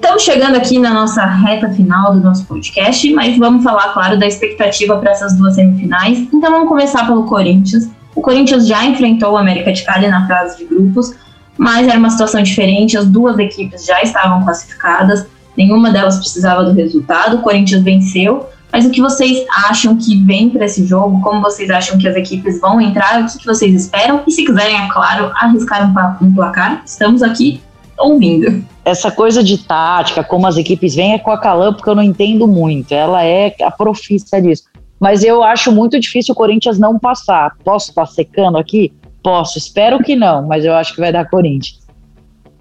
Estamos 0.00 0.22
chegando 0.22 0.54
aqui 0.54 0.78
na 0.78 0.94
nossa 0.94 1.26
reta 1.26 1.68
final 1.70 2.14
do 2.14 2.20
nosso 2.20 2.46
podcast, 2.46 3.12
mas 3.14 3.36
vamos 3.36 3.64
falar, 3.64 3.92
claro, 3.92 4.16
da 4.16 4.28
expectativa 4.28 4.96
para 4.96 5.10
essas 5.10 5.36
duas 5.36 5.56
semifinais. 5.56 6.20
Então 6.32 6.52
vamos 6.52 6.68
começar 6.68 7.04
pelo 7.04 7.24
Corinthians. 7.24 7.90
O 8.14 8.22
Corinthians 8.22 8.68
já 8.68 8.84
enfrentou 8.84 9.32
o 9.32 9.36
América 9.36 9.72
de 9.72 9.82
Cali 9.82 10.06
na 10.06 10.24
fase 10.28 10.58
de 10.58 10.66
grupos, 10.66 11.12
mas 11.58 11.88
era 11.88 11.98
uma 11.98 12.10
situação 12.10 12.40
diferente, 12.40 12.96
as 12.96 13.06
duas 13.06 13.40
equipes 13.40 13.84
já 13.84 14.00
estavam 14.00 14.44
classificadas, 14.44 15.26
nenhuma 15.56 15.90
delas 15.90 16.16
precisava 16.16 16.62
do 16.62 16.72
resultado, 16.72 17.38
o 17.38 17.42
Corinthians 17.42 17.82
venceu. 17.82 18.46
Mas 18.72 18.86
o 18.86 18.90
que 18.90 19.00
vocês 19.00 19.44
acham 19.68 19.96
que 19.96 20.22
vem 20.24 20.48
para 20.48 20.66
esse 20.66 20.86
jogo? 20.86 21.20
Como 21.22 21.40
vocês 21.40 21.68
acham 21.70 21.98
que 21.98 22.06
as 22.06 22.14
equipes 22.14 22.60
vão 22.60 22.80
entrar? 22.80 23.20
O 23.22 23.26
que, 23.26 23.44
vocês 23.44 23.74
esperam? 23.74 24.22
E 24.28 24.30
se 24.30 24.44
quiserem, 24.44 24.76
é 24.76 24.88
claro, 24.88 25.32
arriscar 25.34 25.92
um 26.22 26.32
placar, 26.32 26.82
estamos 26.86 27.20
aqui 27.20 27.60
ouvindo 27.98 28.64
essa 28.88 29.10
coisa 29.10 29.42
de 29.42 29.58
tática, 29.58 30.24
como 30.24 30.46
as 30.46 30.56
equipes 30.56 30.94
vêm, 30.94 31.12
é 31.12 31.18
com 31.18 31.30
a 31.30 31.38
Calan, 31.38 31.74
porque 31.74 31.88
eu 31.88 31.94
não 31.94 32.02
entendo 32.02 32.48
muito. 32.48 32.92
Ela 32.92 33.22
é 33.22 33.54
a 33.62 33.70
profissa 33.70 34.40
disso. 34.40 34.64
Mas 34.98 35.22
eu 35.22 35.42
acho 35.42 35.70
muito 35.70 36.00
difícil 36.00 36.32
o 36.32 36.36
Corinthians 36.36 36.78
não 36.78 36.98
passar. 36.98 37.54
Posso 37.62 37.90
estar 37.90 38.06
secando 38.06 38.56
aqui? 38.56 38.92
Posso. 39.22 39.58
Espero 39.58 40.02
que 40.02 40.16
não, 40.16 40.46
mas 40.46 40.64
eu 40.64 40.74
acho 40.74 40.94
que 40.94 41.00
vai 41.00 41.12
dar 41.12 41.28
Corinthians. 41.28 41.86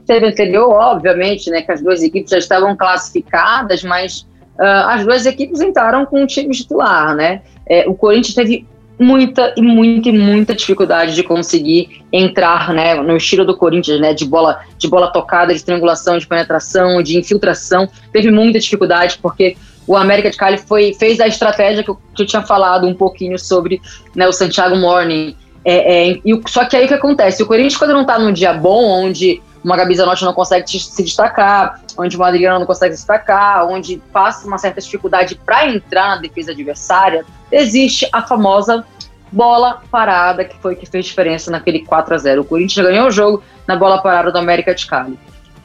Teve 0.06 0.28
anterior, 0.28 0.70
obviamente, 0.72 1.50
né, 1.50 1.62
que 1.62 1.72
as 1.72 1.82
duas 1.82 2.04
equipes 2.04 2.32
já 2.32 2.38
estavam 2.38 2.76
classificadas, 2.76 3.84
mas 3.84 4.28
uh, 4.60 4.88
as 4.90 5.04
duas 5.06 5.26
equipes 5.26 5.62
entraram 5.62 6.06
com 6.06 6.24
o 6.24 6.28
time 6.28 6.52
titular, 6.52 7.16
né? 7.16 7.42
É, 7.68 7.88
o 7.88 7.96
Corinthians 7.96 8.36
teve 8.36 8.66
muita 9.00 9.54
e 9.56 9.62
muita 9.62 10.10
e 10.10 10.12
muita 10.12 10.56
dificuldade 10.56 11.14
de 11.14 11.24
conseguir 11.24 12.04
entrar, 12.12 12.74
né, 12.74 12.96
no 12.96 13.16
estilo 13.16 13.46
do 13.46 13.56
Corinthians, 13.56 14.00
né, 14.00 14.14
de 14.14 14.26
bola, 14.26 14.62
de 14.78 14.88
bola 14.88 15.12
tocada, 15.12 15.54
de 15.54 15.64
triangulação, 15.64 16.18
de 16.18 16.28
penetração, 16.28 17.02
de 17.04 17.18
infiltração. 17.18 17.88
Teve 18.12 18.32
muita 18.32 18.60
dificuldade 18.60 19.20
porque 19.22 19.56
o 19.86 19.96
América 19.96 20.30
de 20.30 20.38
Cali 20.38 20.58
foi, 20.58 20.94
fez 20.94 21.20
a 21.20 21.28
estratégia 21.28 21.84
que 21.84 21.90
eu, 21.90 21.98
que 22.14 22.24
eu 22.24 22.26
tinha 22.26 22.42
falado 22.42 22.86
um 22.86 22.94
pouquinho 22.94 23.38
sobre 23.40 23.82
né, 24.16 24.28
o 24.28 24.34
Santiago 24.34 24.76
Morning. 24.76 25.36
É, 25.64 26.10
é, 26.10 26.22
e, 26.26 26.42
só 26.48 26.66
que 26.66 26.76
aí 26.76 26.86
o 26.86 26.88
que 26.88 26.94
acontece? 26.94 27.44
O 27.44 27.46
Corinthians, 27.46 27.78
quando 27.78 27.94
não 27.94 28.02
está 28.02 28.20
num 28.20 28.34
dia 28.34 28.54
bom, 28.54 28.84
onde 28.84 29.42
uma 29.68 29.76
Gabi 29.76 29.96
Zanotti 29.96 30.24
não 30.24 30.32
consegue 30.32 30.66
se 30.80 31.04
destacar, 31.04 31.82
onde 31.98 32.16
uma 32.16 32.30
Adriana 32.30 32.58
não 32.58 32.66
consegue 32.66 32.96
se 32.96 33.02
destacar, 33.02 33.68
onde 33.68 34.02
passa 34.14 34.48
uma 34.48 34.58
certa 34.58 34.80
dificuldade 34.80 35.36
para 35.46 35.68
entrar 35.68 36.16
na 36.16 36.22
defesa 36.22 36.54
adversária, 36.54 37.26
existe 37.52 38.08
a 38.14 38.22
famosa 38.22 38.86
bola 39.30 39.82
parada, 39.92 40.46
que 40.46 40.58
foi 40.62 40.74
que 40.74 40.86
fez 40.86 41.06
diferença 41.08 41.52
naquele 41.52 41.86
4 41.86 42.16
a 42.16 42.18
0 42.18 42.42
O 42.44 42.46
Corinthians 42.46 42.88
ganhou 42.88 43.08
o 43.08 43.12
jogo 43.12 43.44
na 43.68 43.76
bola 43.76 44.02
parada 44.02 44.32
do 44.32 44.38
América 44.38 44.74
de 44.74 44.86
Cali. 44.86 45.20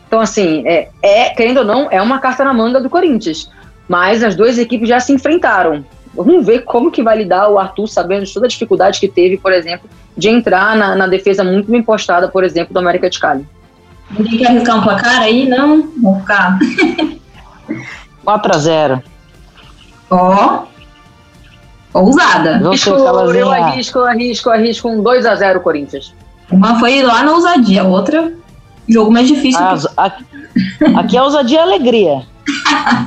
Então, 0.09 0.19
assim, 0.19 0.67
é, 0.67 0.89
é, 1.01 1.31
querendo 1.31 1.59
ou 1.59 1.65
não, 1.65 1.89
é 1.89 2.03
uma 2.03 2.19
carta 2.19 2.43
na 2.43 2.53
manga 2.53 2.81
do 2.81 2.91
Corinthians. 2.91 3.49
Mas 3.87 4.25
as 4.25 4.35
duas 4.35 4.59
equipes 4.59 4.89
já 4.89 4.99
se 4.99 5.13
enfrentaram. 5.13 5.85
Vamos 6.13 6.45
ver 6.45 6.65
como 6.65 6.91
que 6.91 7.05
vai 7.05 7.19
lidar 7.19 7.49
o 7.49 7.57
Arthur, 7.57 7.87
sabendo 7.87 8.27
de 8.27 8.35
toda 8.35 8.47
a 8.47 8.49
dificuldade 8.49 8.99
que 8.99 9.07
teve, 9.07 9.39
por 9.39 9.53
exemplo, 9.53 9.89
de 10.17 10.29
entrar 10.29 10.77
na, 10.77 10.97
na 10.97 11.07
defesa 11.07 11.45
muito 11.45 11.71
bem 11.71 11.85
postada, 11.85 12.29
por 12.29 12.43
exemplo, 12.43 12.75
do 12.75 12.81
América 12.81 13.09
de 13.09 13.21
Cali. 13.21 13.47
Ninguém 14.19 14.39
quer 14.39 14.49
arriscar 14.49 14.79
um 14.79 14.83
placar 14.83 15.23
aí? 15.23 15.49
Não? 15.49 15.89
Vou 16.01 16.19
ficar. 16.21 16.59
4 18.25 18.55
a 18.55 18.59
0 18.59 19.03
Ó. 20.11 20.63
Ousada. 21.95 22.57
Arrisco, 22.57 22.91
eu 22.91 23.51
arrisco, 23.51 23.99
arrisco, 24.01 24.51
arrisco 24.51 24.89
um 24.89 25.03
2 25.03 25.27
a 25.27 25.35
0 25.35 25.61
Corinthians. 25.61 26.15
Uma 26.51 26.79
foi 26.79 27.03
lá 27.03 27.23
na 27.23 27.33
ousadia, 27.33 27.83
a 27.83 27.87
outra, 27.87 28.33
jogo 28.89 29.11
mais 29.11 29.27
difícil. 29.27 29.61
Ah, 29.97 30.11
que... 30.11 30.25
aqui, 30.85 30.97
aqui 30.97 31.17
é 31.17 31.23
ousadia 31.23 31.59
e 31.59 31.63
alegria. 31.63 32.23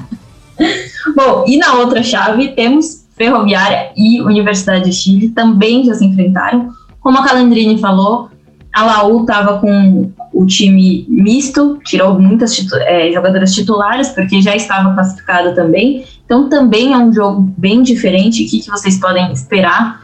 Bom, 1.16 1.46
e 1.48 1.58
na 1.58 1.74
outra 1.74 2.02
chave 2.02 2.50
temos 2.50 3.06
Ferroviária 3.16 3.92
e 3.96 4.22
Universidade 4.22 4.86
de 4.86 4.92
Chile, 4.92 5.30
também 5.30 5.86
já 5.86 5.94
se 5.94 6.06
enfrentaram. 6.06 6.72
Como 7.00 7.20
a 7.20 7.24
Calandrini 7.24 7.80
falou, 7.80 8.30
a 8.74 8.84
Laú 8.84 9.22
estava 9.22 9.60
com 9.60 10.12
o 10.36 10.46
time 10.46 11.06
misto, 11.08 11.80
tirou 11.86 12.20
muitas 12.20 12.54
titu 12.54 12.76
é, 12.76 13.10
jogadoras 13.10 13.54
titulares, 13.54 14.10
porque 14.10 14.42
já 14.42 14.54
estava 14.54 14.94
classificada 14.94 15.56
também. 15.56 16.06
Então 16.26 16.50
também 16.50 16.92
é 16.92 16.98
um 16.98 17.14
jogo 17.14 17.50
bem 17.58 17.82
diferente. 17.82 18.44
O 18.44 18.50
que, 18.50 18.60
que 18.60 18.70
vocês 18.70 19.00
podem 19.00 19.32
esperar 19.32 20.02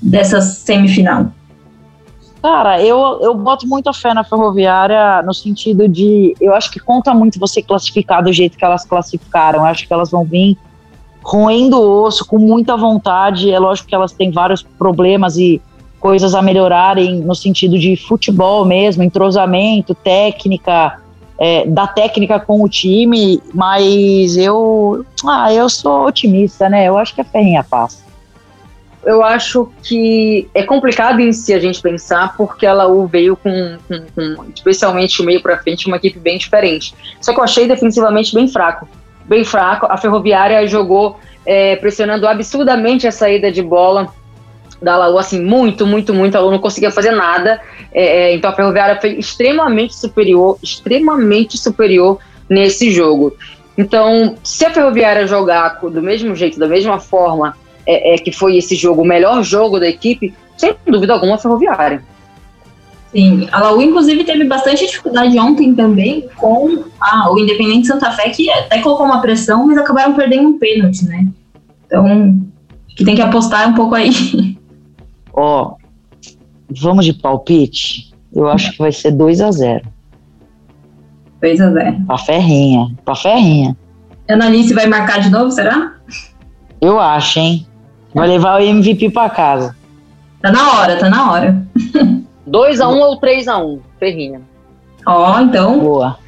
dessa 0.00 0.40
semifinal? 0.40 1.32
Cara, 2.40 2.80
eu, 2.80 3.18
eu 3.22 3.34
boto 3.34 3.66
muita 3.66 3.92
fé 3.92 4.14
na 4.14 4.22
Ferroviária 4.22 5.20
no 5.22 5.34
sentido 5.34 5.88
de. 5.88 6.34
Eu 6.40 6.54
acho 6.54 6.70
que 6.70 6.78
conta 6.78 7.12
muito 7.12 7.40
você 7.40 7.60
classificar 7.60 8.22
do 8.22 8.32
jeito 8.32 8.56
que 8.56 8.64
elas 8.64 8.84
classificaram. 8.84 9.60
Eu 9.60 9.66
acho 9.66 9.86
que 9.86 9.92
elas 9.92 10.12
vão 10.12 10.24
vir 10.24 10.56
roendo 11.24 11.80
o 11.80 12.02
osso, 12.04 12.24
com 12.24 12.38
muita 12.38 12.76
vontade. 12.76 13.50
É 13.50 13.58
lógico 13.58 13.88
que 13.88 13.94
elas 13.94 14.12
têm 14.12 14.30
vários 14.30 14.62
problemas 14.62 15.36
e 15.36 15.60
coisas 16.02 16.34
a 16.34 16.42
melhorarem 16.42 17.20
no 17.20 17.34
sentido 17.34 17.78
de 17.78 17.96
futebol 17.96 18.64
mesmo, 18.64 19.04
entrosamento, 19.04 19.94
técnica, 19.94 20.98
é, 21.38 21.64
da 21.64 21.86
técnica 21.86 22.40
com 22.40 22.60
o 22.60 22.68
time, 22.68 23.40
mas 23.54 24.36
eu, 24.36 25.06
ah, 25.24 25.54
eu 25.54 25.68
sou 25.68 26.06
otimista, 26.06 26.68
né? 26.68 26.88
Eu 26.88 26.98
acho 26.98 27.14
que 27.14 27.20
a 27.20 27.24
Ferrinha 27.24 27.62
passa. 27.62 28.02
Eu 29.04 29.22
acho 29.22 29.70
que 29.82 30.48
é 30.54 30.64
complicado 30.64 31.20
em 31.20 31.32
si 31.32 31.54
a 31.54 31.60
gente 31.60 31.80
pensar, 31.80 32.36
porque 32.36 32.66
ela 32.66 32.86
veio 33.06 33.36
com, 33.36 33.78
com, 33.88 34.04
com 34.14 34.44
especialmente 34.54 35.22
o 35.22 35.24
meio 35.24 35.40
para 35.40 35.58
frente, 35.58 35.86
uma 35.86 35.96
equipe 35.96 36.18
bem 36.18 36.36
diferente. 36.36 36.94
Só 37.20 37.32
que 37.32 37.38
eu 37.38 37.44
achei 37.44 37.66
defensivamente 37.66 38.34
bem 38.34 38.48
fraco. 38.48 38.88
Bem 39.24 39.44
fraco. 39.44 39.86
A 39.88 39.96
Ferroviária 39.96 40.66
jogou 40.66 41.18
é, 41.46 41.76
pressionando 41.76 42.26
absurdamente 42.26 43.06
a 43.06 43.12
saída 43.12 43.50
de 43.50 43.62
bola 43.62 44.12
da 44.82 44.96
Lagoa, 44.96 45.20
assim, 45.20 45.40
muito, 45.40 45.86
muito, 45.86 46.12
muito. 46.12 46.34
A 46.34 46.38
Lagoa 46.38 46.54
não 46.54 46.60
conseguia 46.60 46.90
fazer 46.90 47.12
nada. 47.12 47.60
É, 47.92 48.04
é, 48.04 48.34
então 48.34 48.50
a 48.50 48.54
Ferroviária 48.54 49.00
foi 49.00 49.12
extremamente 49.12 49.94
superior, 49.94 50.58
extremamente 50.62 51.56
superior 51.56 52.18
nesse 52.48 52.90
jogo. 52.90 53.34
Então, 53.78 54.34
se 54.42 54.64
a 54.64 54.70
Ferroviária 54.70 55.26
jogar 55.26 55.80
do 55.80 56.02
mesmo 56.02 56.34
jeito, 56.34 56.58
da 56.58 56.68
mesma 56.68 56.98
forma 56.98 57.56
é, 57.86 58.14
é, 58.14 58.18
que 58.18 58.32
foi 58.32 58.56
esse 58.56 58.74
jogo, 58.74 59.02
o 59.02 59.06
melhor 59.06 59.42
jogo 59.42 59.78
da 59.78 59.88
equipe, 59.88 60.34
sem 60.56 60.74
dúvida 60.86 61.14
alguma, 61.14 61.36
a 61.36 61.38
Ferroviária. 61.38 62.02
Sim, 63.12 63.46
a 63.52 63.60
Laú, 63.60 63.82
inclusive, 63.82 64.24
teve 64.24 64.44
bastante 64.44 64.86
dificuldade 64.86 65.38
ontem 65.38 65.74
também 65.74 66.28
com 66.36 66.84
ah, 66.98 67.30
o 67.30 67.38
Independente 67.38 67.86
Santa 67.86 68.10
Fé, 68.10 68.30
que 68.30 68.50
até 68.50 68.80
colocou 68.80 69.04
uma 69.04 69.20
pressão, 69.20 69.66
mas 69.66 69.76
acabaram 69.76 70.14
perdendo 70.14 70.48
um 70.48 70.58
pênalti, 70.58 71.04
né? 71.04 71.26
Então, 71.86 72.40
que 72.96 73.04
tem 73.04 73.14
que 73.14 73.20
apostar 73.20 73.68
um 73.68 73.74
pouco 73.74 73.94
aí. 73.94 74.10
Ó, 75.32 75.76
vamos 76.70 77.04
de 77.04 77.12
palpite? 77.12 78.12
Eu 78.34 78.48
acho 78.48 78.72
que 78.72 78.78
vai 78.78 78.92
ser 78.92 79.12
2 79.12 79.40
a 79.40 79.50
0 79.50 79.82
2 81.40 81.60
a 81.60 81.70
0 81.70 81.96
Pra 82.06 82.18
ferrinha, 82.18 82.94
pra 83.04 83.14
ferrinha. 83.14 83.76
Analice 84.28 84.72
vai 84.72 84.86
marcar 84.86 85.20
de 85.20 85.30
novo, 85.30 85.50
será? 85.50 85.94
Eu 86.80 86.98
acho, 86.98 87.38
hein? 87.38 87.66
Vai 88.14 88.28
levar 88.28 88.60
o 88.60 88.64
MVP 88.64 89.10
pra 89.10 89.28
casa. 89.28 89.74
Tá 90.40 90.50
na 90.50 90.72
hora, 90.72 90.98
tá 90.98 91.08
na 91.08 91.30
hora. 91.30 91.66
2 92.46 92.80
a 92.80 92.88
1 92.88 92.92
um 92.92 93.00
ou 93.00 93.16
3 93.16 93.48
a 93.48 93.58
1 93.58 93.66
um, 93.66 93.80
Ferrinha? 93.98 94.40
Ó, 95.06 95.36
oh, 95.36 95.40
então, 95.40 95.78
Boa. 95.78 96.18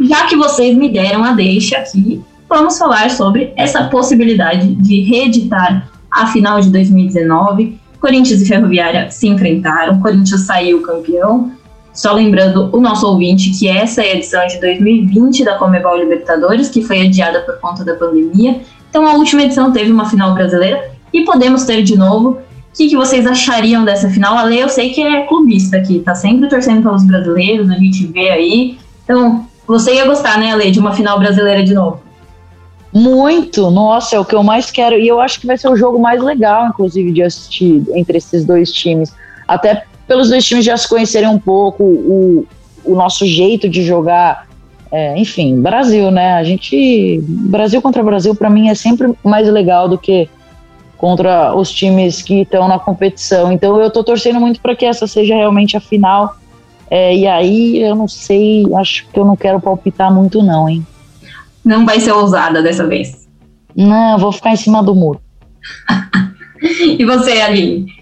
já 0.00 0.26
que 0.26 0.36
vocês 0.36 0.76
me 0.76 0.88
deram 0.88 1.24
a 1.24 1.32
deixa 1.32 1.78
aqui, 1.78 2.22
vamos 2.48 2.78
falar 2.78 3.10
sobre 3.10 3.52
essa 3.56 3.84
possibilidade 3.84 4.74
de 4.74 5.02
reeditar 5.02 5.88
a 6.10 6.26
final 6.28 6.60
de 6.60 6.70
2019. 6.70 7.78
Corinthians 8.00 8.42
e 8.42 8.46
Ferroviária 8.46 9.10
se 9.10 9.28
enfrentaram, 9.28 10.00
Corinthians 10.00 10.42
saiu 10.42 10.82
campeão. 10.82 11.52
Só 11.92 12.12
lembrando 12.12 12.68
o 12.76 12.80
nosso 12.80 13.06
ouvinte 13.06 13.50
que 13.58 13.66
essa 13.66 14.02
é 14.02 14.12
a 14.12 14.14
edição 14.16 14.46
de 14.46 14.60
2020 14.60 15.44
da 15.44 15.56
Comebol 15.56 15.96
Libertadores, 15.96 16.68
que 16.68 16.82
foi 16.82 17.06
adiada 17.06 17.40
por 17.40 17.58
conta 17.58 17.84
da 17.84 17.94
pandemia. 17.94 18.60
Então 18.90 19.06
a 19.06 19.14
última 19.14 19.42
edição 19.42 19.72
teve 19.72 19.90
uma 19.90 20.08
final 20.08 20.34
brasileira 20.34 20.90
e 21.12 21.24
podemos 21.24 21.64
ter 21.64 21.82
de 21.82 21.96
novo. 21.96 22.30
O 22.30 22.76
que, 22.76 22.88
que 22.88 22.96
vocês 22.96 23.26
achariam 23.26 23.84
dessa 23.84 24.10
final? 24.10 24.36
A 24.36 24.42
Lei, 24.42 24.62
eu 24.62 24.68
sei 24.68 24.90
que 24.90 25.00
é 25.00 25.22
clubista 25.22 25.78
aqui, 25.78 26.00
tá 26.00 26.14
sempre 26.14 26.46
torcendo 26.48 26.82
pelos 26.82 27.04
brasileiros, 27.04 27.70
a 27.70 27.74
gente 27.74 28.06
vê 28.06 28.28
aí. 28.28 28.78
Então, 29.02 29.46
você 29.66 29.94
ia 29.94 30.04
gostar, 30.04 30.38
né, 30.38 30.52
Ale, 30.52 30.70
de 30.70 30.78
uma 30.78 30.92
final 30.92 31.18
brasileira 31.18 31.64
de 31.64 31.72
novo? 31.72 32.02
Muito, 32.96 33.70
nossa, 33.70 34.16
é 34.16 34.18
o 34.18 34.24
que 34.24 34.34
eu 34.34 34.42
mais 34.42 34.70
quero. 34.70 34.98
E 34.98 35.06
eu 35.06 35.20
acho 35.20 35.38
que 35.38 35.46
vai 35.46 35.58
ser 35.58 35.68
o 35.68 35.76
jogo 35.76 35.98
mais 35.98 36.22
legal, 36.22 36.66
inclusive, 36.68 37.12
de 37.12 37.22
assistir 37.22 37.84
entre 37.94 38.16
esses 38.16 38.42
dois 38.42 38.72
times. 38.72 39.12
Até 39.46 39.84
pelos 40.08 40.30
dois 40.30 40.42
times 40.46 40.64
já 40.64 40.74
se 40.78 40.88
conhecerem 40.88 41.28
um 41.28 41.38
pouco, 41.38 41.84
o, 41.84 42.46
o 42.82 42.94
nosso 42.94 43.26
jeito 43.26 43.68
de 43.68 43.82
jogar. 43.84 44.48
É, 44.90 45.14
enfim, 45.18 45.60
Brasil, 45.60 46.10
né? 46.10 46.36
A 46.36 46.42
gente. 46.42 47.20
Brasil 47.22 47.82
contra 47.82 48.02
Brasil, 48.02 48.34
para 48.34 48.48
mim, 48.48 48.70
é 48.70 48.74
sempre 48.74 49.12
mais 49.22 49.46
legal 49.46 49.90
do 49.90 49.98
que 49.98 50.26
contra 50.96 51.54
os 51.54 51.70
times 51.70 52.22
que 52.22 52.40
estão 52.40 52.66
na 52.66 52.78
competição. 52.78 53.52
Então 53.52 53.78
eu 53.78 53.90
tô 53.90 54.02
torcendo 54.02 54.40
muito 54.40 54.58
para 54.58 54.74
que 54.74 54.86
essa 54.86 55.06
seja 55.06 55.34
realmente 55.34 55.76
a 55.76 55.80
final. 55.80 56.34
É, 56.90 57.14
e 57.14 57.26
aí 57.26 57.82
eu 57.82 57.94
não 57.94 58.08
sei, 58.08 58.64
acho 58.74 59.06
que 59.12 59.20
eu 59.20 59.24
não 59.26 59.36
quero 59.36 59.60
palpitar 59.60 60.10
muito, 60.10 60.42
não, 60.42 60.66
hein? 60.66 60.86
Não 61.66 61.84
vai 61.84 61.98
ser 61.98 62.12
ousada 62.12 62.62
dessa 62.62 62.86
vez. 62.86 63.28
Não, 63.74 64.16
vou 64.18 64.30
ficar 64.30 64.52
em 64.52 64.56
cima 64.56 64.84
do 64.84 64.94
muro. 64.94 65.20
e 66.62 67.04
você, 67.04 67.40
Aline? 67.40 67.92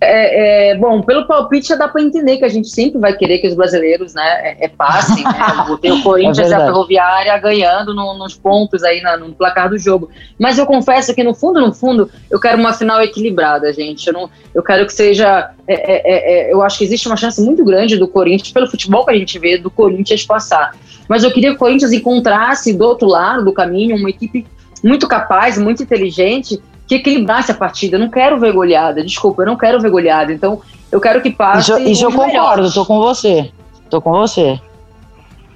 É, 0.00 0.70
é, 0.70 0.76
bom, 0.76 1.02
pelo 1.02 1.26
palpite 1.26 1.68
já 1.68 1.74
dá 1.74 1.88
para 1.88 2.00
entender 2.00 2.36
que 2.36 2.44
a 2.44 2.48
gente 2.48 2.68
sempre 2.68 3.00
vai 3.00 3.16
querer 3.16 3.38
que 3.38 3.48
os 3.48 3.54
brasileiros 3.54 4.14
né, 4.14 4.56
é, 4.60 4.66
é 4.66 4.68
passem. 4.68 5.24
Né? 5.24 5.32
Tem 5.82 5.90
o 5.90 6.02
Corinthians 6.02 6.50
é 6.50 6.50
e 6.50 6.54
a 6.54 6.66
Ferroviária 6.66 7.36
ganhando 7.38 7.92
no, 7.92 8.16
nos 8.16 8.36
pontos 8.36 8.84
aí 8.84 9.00
na, 9.00 9.16
no 9.16 9.34
placar 9.34 9.68
do 9.68 9.76
jogo. 9.76 10.08
Mas 10.38 10.56
eu 10.56 10.66
confesso 10.66 11.12
que 11.14 11.24
no 11.24 11.34
fundo, 11.34 11.60
no 11.60 11.72
fundo, 11.72 12.08
eu 12.30 12.38
quero 12.38 12.58
uma 12.58 12.72
final 12.72 13.02
equilibrada, 13.02 13.72
gente. 13.72 14.06
Eu, 14.06 14.12
não, 14.12 14.30
eu 14.54 14.62
quero 14.62 14.86
que 14.86 14.92
seja. 14.92 15.50
É, 15.66 16.46
é, 16.46 16.52
eu 16.52 16.62
acho 16.62 16.78
que 16.78 16.84
existe 16.84 17.08
uma 17.08 17.16
chance 17.16 17.40
muito 17.42 17.64
grande 17.64 17.96
do 17.96 18.06
Corinthians, 18.06 18.52
pelo 18.52 18.70
futebol 18.70 19.04
que 19.04 19.10
a 19.10 19.16
gente 19.16 19.36
vê, 19.38 19.58
do 19.58 19.70
Corinthians 19.70 20.24
passar. 20.24 20.76
Mas 21.08 21.24
eu 21.24 21.32
queria 21.32 21.50
que 21.50 21.56
o 21.56 21.58
Corinthians 21.58 21.92
encontrasse 21.92 22.72
do 22.72 22.84
outro 22.84 23.08
lado 23.08 23.44
do 23.44 23.52
caminho 23.52 23.96
uma 23.96 24.10
equipe 24.10 24.46
muito 24.84 25.08
capaz, 25.08 25.58
muito 25.58 25.82
inteligente, 25.82 26.62
que 26.88 26.96
equilibrasse 26.96 27.52
a 27.52 27.54
partida. 27.54 27.96
Eu 27.96 28.00
não 28.00 28.10
quero 28.10 28.40
ver 28.40 28.52
goleada, 28.52 29.04
desculpa, 29.04 29.42
eu 29.42 29.46
não 29.46 29.56
quero 29.56 29.80
ver 29.80 29.90
goleada. 29.90 30.32
Então, 30.32 30.60
eu 30.90 31.00
quero 31.00 31.20
que 31.20 31.30
passe. 31.30 31.70
Isso, 31.70 31.78
isso 31.80 32.04
eu 32.06 32.12
concordo, 32.12 32.66
estou 32.66 32.86
com 32.86 32.98
você. 32.98 33.52
Estou 33.84 34.00
com 34.00 34.12
você 34.12 34.58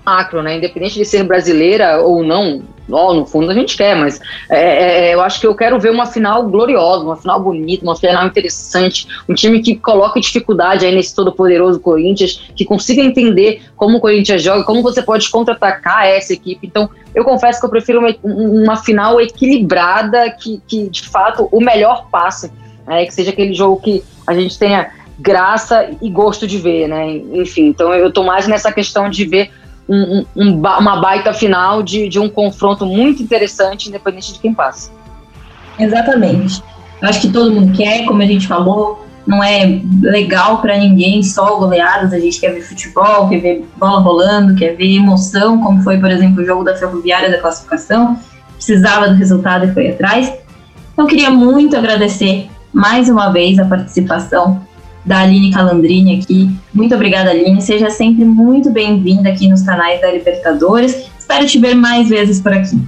macro, 0.05 0.42
né? 0.42 0.57
Independente 0.57 0.95
de 0.95 1.05
ser 1.05 1.23
brasileira 1.25 2.01
ou 2.03 2.23
não, 2.23 2.62
ó, 2.90 3.14
no 3.14 3.27
fundo 3.27 3.51
a 3.51 3.55
gente 3.55 3.77
quer, 3.77 3.95
mas 3.95 4.21
é, 4.49 4.61
é, 4.61 5.09
é, 5.11 5.14
eu 5.14 5.21
acho 5.21 5.40
que 5.40 5.47
eu 5.47 5.55
quero 5.55 5.79
ver 5.79 5.90
uma 5.90 6.07
final 6.07 6.49
gloriosa, 6.49 7.05
uma 7.05 7.16
final 7.16 7.40
bonita, 7.40 7.85
uma 7.85 7.97
final 7.97 8.27
interessante, 8.27 9.07
um 9.29 9.35
time 9.35 9.61
que 9.61 9.77
coloque 9.77 10.21
dificuldade 10.21 10.85
aí 10.85 10.95
nesse 10.95 11.14
todo 11.14 11.33
poderoso 11.33 11.81
Corinthians, 11.81 12.51
que 12.55 12.64
consiga 12.64 13.03
entender 13.03 13.62
como 13.77 13.99
o 13.99 14.01
Corinthians 14.01 14.42
joga, 14.42 14.64
como 14.64 14.83
você 14.83 15.03
pode 15.03 15.29
contra-atacar 15.31 16.07
essa 16.07 16.33
equipe. 16.33 16.66
Então, 16.66 16.88
eu 17.14 17.25
confesso 17.25 17.61
que 17.61 17.66
eu 17.66 17.71
prefiro 17.71 18.01
uma, 18.01 18.14
uma 18.23 18.77
final 18.77 19.21
equilibrada, 19.21 20.31
que, 20.31 20.61
que 20.66 20.88
de 20.88 21.03
fato 21.03 21.49
o 21.53 21.61
melhor 21.61 22.09
passe, 22.11 22.51
né? 22.87 23.05
que 23.05 23.12
seja 23.12 23.31
aquele 23.31 23.55
jogo 23.55 23.81
que 23.81 24.03
a 24.27 24.35
gente 24.35 24.59
tenha 24.59 24.90
graça 25.18 25.90
e 26.01 26.11
gosto 26.11 26.47
de 26.47 26.59
ver, 26.59 26.88
né? 26.88 27.16
Enfim, 27.33 27.66
então 27.66 27.92
eu 27.95 28.12
tô 28.12 28.25
mais 28.25 28.49
nessa 28.49 28.73
questão 28.73 29.09
de 29.09 29.25
ver 29.25 29.51
um, 29.88 30.25
um, 30.37 30.55
uma 30.55 31.01
baita 31.01 31.33
final 31.33 31.83
de, 31.83 32.09
de 32.09 32.18
um 32.18 32.29
confronto 32.29 32.87
muito 32.87 33.23
interessante, 33.23 33.88
independente 33.88 34.33
de 34.33 34.38
quem 34.38 34.55
passa. 34.55 34.90
Exatamente. 35.79 36.62
Eu 37.01 37.09
acho 37.09 37.21
que 37.21 37.31
todo 37.31 37.53
mundo 37.53 37.77
quer, 37.77 38.05
como 38.05 38.23
a 38.23 38.27
gente 38.27 38.47
falou, 38.47 39.05
não 39.27 39.42
é 39.42 39.81
legal 40.01 40.59
para 40.59 40.79
ninguém 40.79 41.23
só 41.23 41.57
goleadas, 41.57 42.12
a 42.12 42.18
gente 42.18 42.40
quer 42.40 42.53
ver 42.53 42.62
futebol, 42.62 43.29
quer 43.29 43.38
ver 43.38 43.68
bola 43.77 44.01
rolando, 44.01 44.55
quer 44.55 44.75
ver 44.75 44.97
emoção, 44.97 45.61
como 45.61 45.83
foi, 45.83 45.99
por 45.99 46.11
exemplo, 46.11 46.42
o 46.42 46.47
jogo 46.47 46.64
da 46.64 46.77
Ferroviária 46.77 47.31
da 47.31 47.38
classificação, 47.38 48.18
precisava 48.55 49.09
do 49.09 49.14
resultado 49.14 49.66
e 49.66 49.73
foi 49.73 49.90
atrás. 49.90 50.33
Então, 50.92 51.07
queria 51.07 51.31
muito 51.31 51.77
agradecer 51.77 52.49
mais 52.73 53.09
uma 53.09 53.31
vez 53.31 53.59
a 53.59 53.64
participação 53.64 54.61
da 55.05 55.21
Aline 55.21 55.51
Calandrini 55.51 56.21
aqui. 56.21 56.51
Muito 56.73 56.95
obrigada, 56.95 57.31
Aline. 57.31 57.61
Seja 57.61 57.91
sempre 57.91 58.25
muito 58.25 58.71
bem-vinda 58.71 59.29
aqui 59.29 59.49
nos 59.49 59.62
canais 59.62 60.01
da 60.01 60.12
Libertadores. 60.12 61.11
Espero 61.19 61.47
te 61.47 61.59
ver 61.59 61.75
mais 61.75 62.09
vezes 62.09 62.41
por 62.41 62.53
aqui. 62.53 62.81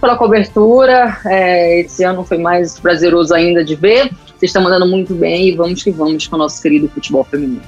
Pela 0.00 0.16
cobertura, 0.16 1.16
é, 1.26 1.80
esse 1.80 2.02
ano 2.04 2.24
foi 2.24 2.38
mais 2.38 2.78
prazeroso 2.78 3.34
ainda 3.34 3.64
de 3.64 3.74
ver. 3.74 4.10
Vocês 4.26 4.50
estão 4.50 4.62
mandando 4.62 4.86
muito 4.86 5.14
bem 5.14 5.48
e 5.48 5.52
vamos 5.52 5.82
que 5.82 5.90
vamos 5.90 6.26
com 6.26 6.36
o 6.36 6.38
nosso 6.38 6.60
querido 6.60 6.88
futebol 6.88 7.24
feminino. 7.24 7.62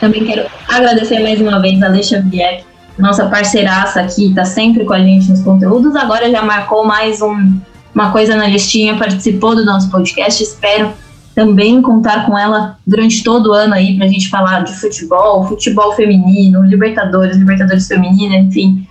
Também 0.00 0.24
quero 0.24 0.46
agradecer 0.68 1.20
mais 1.20 1.40
uma 1.40 1.60
vez 1.60 1.82
a 1.82 1.86
Alexa 1.86 2.20
Vieck, 2.20 2.64
nossa 2.98 3.26
parceiraça 3.26 4.00
aqui, 4.00 4.28
está 4.28 4.44
sempre 4.44 4.84
com 4.84 4.92
a 4.92 4.98
gente 4.98 5.30
nos 5.30 5.40
conteúdos. 5.42 5.96
Agora 5.96 6.30
já 6.30 6.42
marcou 6.42 6.84
mais 6.84 7.22
um, 7.22 7.58
uma 7.94 8.12
coisa 8.12 8.36
na 8.36 8.46
listinha, 8.46 8.96
participou 8.96 9.54
do 9.54 9.64
nosso 9.64 9.90
podcast. 9.90 10.42
Espero 10.42 10.92
também 11.36 11.82
contar 11.82 12.24
com 12.24 12.36
ela 12.36 12.78
durante 12.86 13.22
todo 13.22 13.50
o 13.50 13.52
ano 13.52 13.74
aí 13.74 13.94
para 13.94 14.06
a 14.06 14.08
gente 14.08 14.30
falar 14.30 14.64
de 14.64 14.74
futebol, 14.74 15.46
futebol 15.46 15.92
feminino, 15.92 16.64
Libertadores, 16.64 17.36
Libertadores 17.36 17.86
feminina, 17.86 18.36
enfim, 18.36 18.88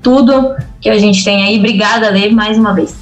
tudo 0.00 0.56
que 0.80 0.88
a 0.88 0.98
gente 0.98 1.22
tem 1.22 1.44
aí. 1.44 1.58
Obrigada, 1.58 2.08
Lê, 2.08 2.30
mais 2.30 2.56
uma 2.56 2.72
vez. 2.72 2.96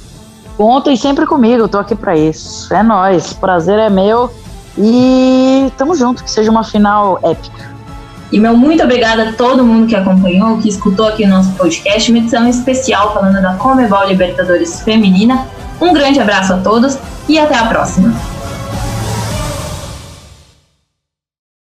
Contem 0.57 0.97
sempre 0.97 1.25
comigo, 1.25 1.63
eu 1.63 1.69
tô 1.69 1.77
aqui 1.77 1.95
para 1.95 2.17
isso. 2.17 2.71
É 2.73 2.83
nós, 2.83 3.31
prazer 3.31 3.79
é 3.79 3.89
meu 3.89 4.29
e 4.77 5.71
tamo 5.77 5.95
junto, 5.95 6.21
que 6.21 6.29
seja 6.29 6.51
uma 6.51 6.65
final 6.65 7.17
épica. 7.23 7.71
E 8.29 8.37
meu 8.41 8.57
muito 8.57 8.83
obrigada 8.83 9.29
a 9.29 9.33
todo 9.33 9.63
mundo 9.63 9.87
que 9.87 9.95
acompanhou, 9.95 10.57
que 10.57 10.67
escutou 10.67 11.07
aqui 11.07 11.23
o 11.23 11.29
nosso 11.29 11.51
podcast, 11.53 12.11
uma 12.11 12.17
edição 12.17 12.45
especial 12.45 13.13
falando 13.13 13.41
da 13.41 13.53
Comebol 13.53 14.05
Libertadores 14.09 14.81
Feminina. 14.81 15.47
Um 15.79 15.93
grande 15.93 16.19
abraço 16.19 16.53
a 16.53 16.57
todos 16.57 16.97
e 17.29 17.39
até 17.39 17.57
a 17.57 17.65
próxima. 17.67 18.40